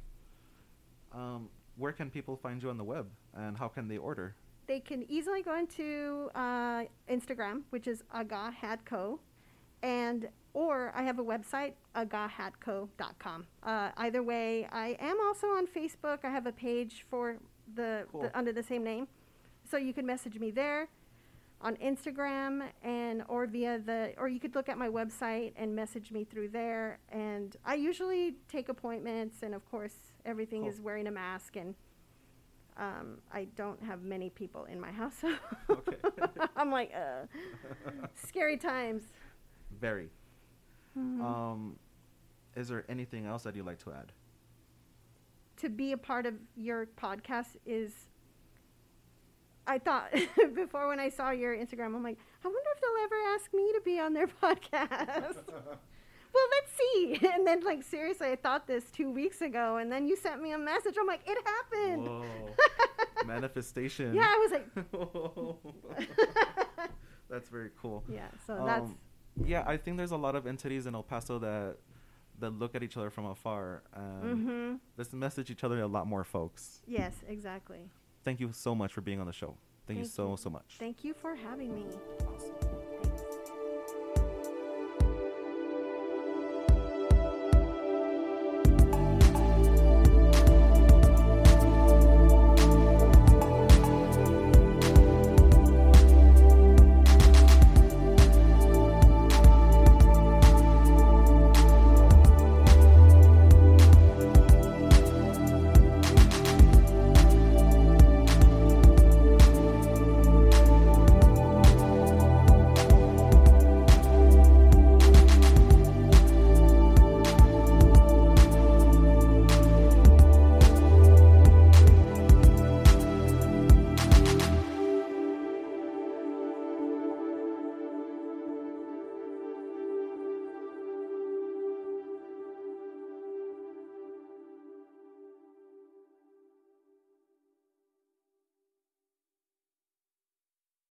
Um, 1.12 1.50
where 1.78 1.92
can 1.92 2.10
people 2.10 2.36
find 2.36 2.62
you 2.62 2.70
on 2.70 2.76
the 2.76 2.84
web, 2.84 3.06
and 3.34 3.56
how 3.56 3.68
can 3.68 3.88
they 3.88 3.96
order? 3.96 4.34
They 4.66 4.80
can 4.80 5.10
easily 5.10 5.42
go 5.42 5.56
into 5.58 6.30
uh, 6.34 6.84
Instagram, 7.10 7.62
which 7.70 7.86
is 7.86 8.02
agahatco, 8.14 9.18
and 9.82 10.28
or 10.52 10.92
I 10.94 11.02
have 11.04 11.18
a 11.18 11.24
website 11.24 11.74
agahatco.com. 11.94 13.46
Uh, 13.62 13.90
either 13.96 14.22
way, 14.22 14.66
I 14.70 14.96
am 15.00 15.18
also 15.24 15.46
on 15.48 15.66
Facebook. 15.66 16.18
I 16.24 16.30
have 16.30 16.46
a 16.46 16.52
page 16.52 17.04
for 17.08 17.38
the, 17.74 18.06
Cool. 18.10 18.22
the 18.22 18.36
under 18.38 18.52
the 18.52 18.62
same 18.62 18.82
name, 18.84 19.08
so 19.64 19.76
you 19.76 19.92
can 19.94 20.04
message 20.04 20.38
me 20.38 20.50
there 20.50 20.88
on 21.60 21.76
Instagram 21.76 22.68
and 22.84 23.22
or 23.28 23.46
via 23.46 23.78
the 23.78 24.12
or 24.16 24.28
you 24.28 24.38
could 24.38 24.54
look 24.54 24.68
at 24.68 24.78
my 24.78 24.88
website 24.88 25.52
and 25.56 25.74
message 25.74 26.12
me 26.12 26.24
through 26.24 26.48
there. 26.48 26.98
And 27.10 27.56
I 27.64 27.74
usually 27.74 28.36
take 28.48 28.68
appointments, 28.68 29.42
and 29.42 29.54
of 29.54 29.68
course, 29.70 30.07
everything 30.24 30.62
Cool. 30.62 30.70
is 30.70 30.80
wearing 30.80 31.06
a 31.06 31.10
mask 31.12 31.56
and. 31.56 31.74
Um, 32.76 33.18
I 33.32 33.46
don't 33.56 33.82
have 33.82 34.02
many 34.04 34.30
people 34.30 34.66
in 34.66 34.80
my 34.80 34.92
house. 34.92 35.24
Okay. 35.68 35.96
I'm 36.56 36.70
like, 36.70 36.92
uh, 36.94 37.26
scary 38.14 38.56
times. 38.56 39.02
Very. 39.80 40.10
Mhm. 40.96 41.20
Um, 41.20 41.76
is 42.54 42.68
there 42.68 42.84
anything 42.88 43.26
else 43.26 43.42
that 43.42 43.56
you'd 43.56 43.66
like 43.66 43.78
to 43.84 43.92
add? 43.92 44.12
to 45.56 45.68
be 45.68 45.90
a 45.90 45.96
part 45.98 46.24
of 46.24 46.34
your 46.56 46.86
podcast 46.86 47.56
is. 47.66 47.92
I 49.66 49.78
thought 49.80 50.12
before 50.54 50.86
when 50.86 51.00
I 51.00 51.08
saw 51.08 51.30
your 51.30 51.52
Instagram, 51.56 51.96
I'm 51.96 52.02
like, 52.04 52.16
I 52.44 52.46
wonder 52.46 52.60
if 52.76 52.80
they'll 52.80 53.04
ever 53.04 53.16
ask 53.34 53.52
me 53.52 53.72
to 53.74 53.80
be 53.84 53.98
on 53.98 54.12
their 54.14 54.28
podcast. 54.28 55.34
Well, 56.38 56.48
let's 56.56 56.72
see. 56.80 57.28
And 57.34 57.46
then, 57.46 57.60
like, 57.64 57.82
seriously, 57.82 58.28
I 58.28 58.36
thought 58.36 58.66
this 58.66 58.84
two 58.90 59.10
weeks 59.10 59.40
ago, 59.42 59.76
and 59.76 59.90
then 59.92 60.06
you 60.06 60.16
sent 60.16 60.40
me 60.42 60.52
a 60.52 60.58
message. 60.58 60.94
I'm 61.00 61.06
like, 61.06 61.20
it 61.26 61.38
happened. 61.54 62.06
Whoa. 62.06 62.24
Manifestation. 63.26 64.14
yeah, 64.14 64.26
I 64.34 64.38
was 64.42 64.50
like, 64.52 64.66
That's 67.30 67.48
very 67.48 67.70
cool. 67.80 68.04
yeah. 68.08 68.28
So 68.46 68.62
that's 68.64 68.86
Um, 68.86 68.96
yeah, 69.44 69.62
I 69.66 69.76
think 69.76 69.96
there's 69.98 70.12
a 70.12 70.16
lot 70.16 70.34
of 70.34 70.46
entities 70.46 70.86
in 70.86 70.94
El 70.94 71.02
Paso 71.02 71.38
that 71.40 71.76
that 72.40 72.50
look 72.50 72.74
at 72.76 72.82
each 72.84 72.96
other 72.96 73.10
from 73.10 73.26
afar 73.26 73.82
and 73.92 74.42
hmm 74.48 74.74
let's 74.96 75.12
message 75.12 75.50
each 75.50 75.64
other 75.64 75.80
a 75.80 75.86
lot 75.88 76.06
more 76.06 76.22
folks. 76.24 76.80
yes, 76.86 77.14
exactly. 77.28 77.90
Thank 78.24 78.38
you 78.40 78.52
so 78.52 78.74
much 78.74 78.92
for 78.92 79.00
being 79.02 79.20
on 79.20 79.26
the 79.26 79.32
show. 79.32 79.56
Thank, 79.86 79.98
you 80.00 80.04
so 80.06 80.30
you. 80.30 80.36
so 80.36 80.48
much. 80.50 80.76
Thank 80.78 81.02
you 81.04 81.12
for 81.14 81.34
having 81.34 81.74
me. 81.74 81.84
Awesome. 82.32 82.77